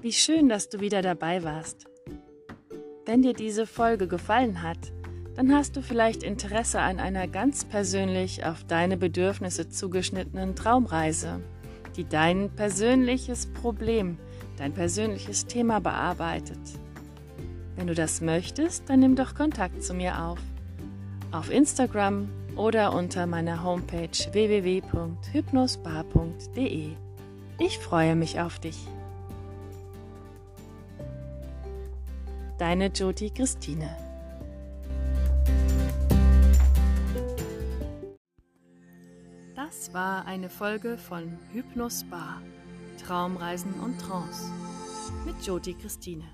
Wie 0.00 0.12
schön, 0.12 0.48
dass 0.48 0.68
du 0.68 0.80
wieder 0.80 1.02
dabei 1.02 1.44
warst. 1.44 1.86
Wenn 3.06 3.22
dir 3.22 3.32
diese 3.32 3.64
Folge 3.64 4.08
gefallen 4.08 4.62
hat, 4.62 4.92
dann 5.38 5.54
hast 5.54 5.74
du 5.76 5.82
vielleicht 5.82 6.24
Interesse 6.24 6.80
an 6.80 6.98
einer 6.98 7.28
ganz 7.28 7.64
persönlich 7.64 8.44
auf 8.44 8.64
deine 8.64 8.96
Bedürfnisse 8.96 9.68
zugeschnittenen 9.68 10.56
Traumreise, 10.56 11.40
die 11.96 12.02
dein 12.02 12.50
persönliches 12.50 13.46
Problem, 13.46 14.18
dein 14.56 14.72
persönliches 14.72 15.46
Thema 15.46 15.78
bearbeitet. 15.78 16.58
Wenn 17.76 17.86
du 17.86 17.94
das 17.94 18.20
möchtest, 18.20 18.90
dann 18.90 18.98
nimm 18.98 19.14
doch 19.14 19.36
Kontakt 19.36 19.84
zu 19.84 19.94
mir 19.94 20.20
auf. 20.20 20.40
Auf 21.30 21.52
Instagram 21.52 22.28
oder 22.56 22.92
unter 22.92 23.28
meiner 23.28 23.62
Homepage 23.62 24.08
www.hypnosbar.de. 24.32 26.88
Ich 27.60 27.78
freue 27.78 28.16
mich 28.16 28.40
auf 28.40 28.58
dich. 28.58 28.88
Deine 32.58 32.86
Jyoti 32.86 33.30
Christine 33.30 34.07
War 39.92 40.26
eine 40.26 40.50
Folge 40.50 40.98
von 40.98 41.38
Hypnos 41.50 42.04
Bar, 42.10 42.42
Traumreisen 42.98 43.72
und 43.80 43.98
Trance 43.98 44.52
mit 45.24 45.46
Jodi 45.46 45.72
Christine. 45.72 46.28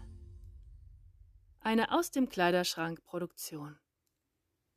Eine 1.60 1.92
aus 1.92 2.10
dem 2.10 2.28
Kleiderschrank 2.28 3.04
Produktion. 3.04 3.78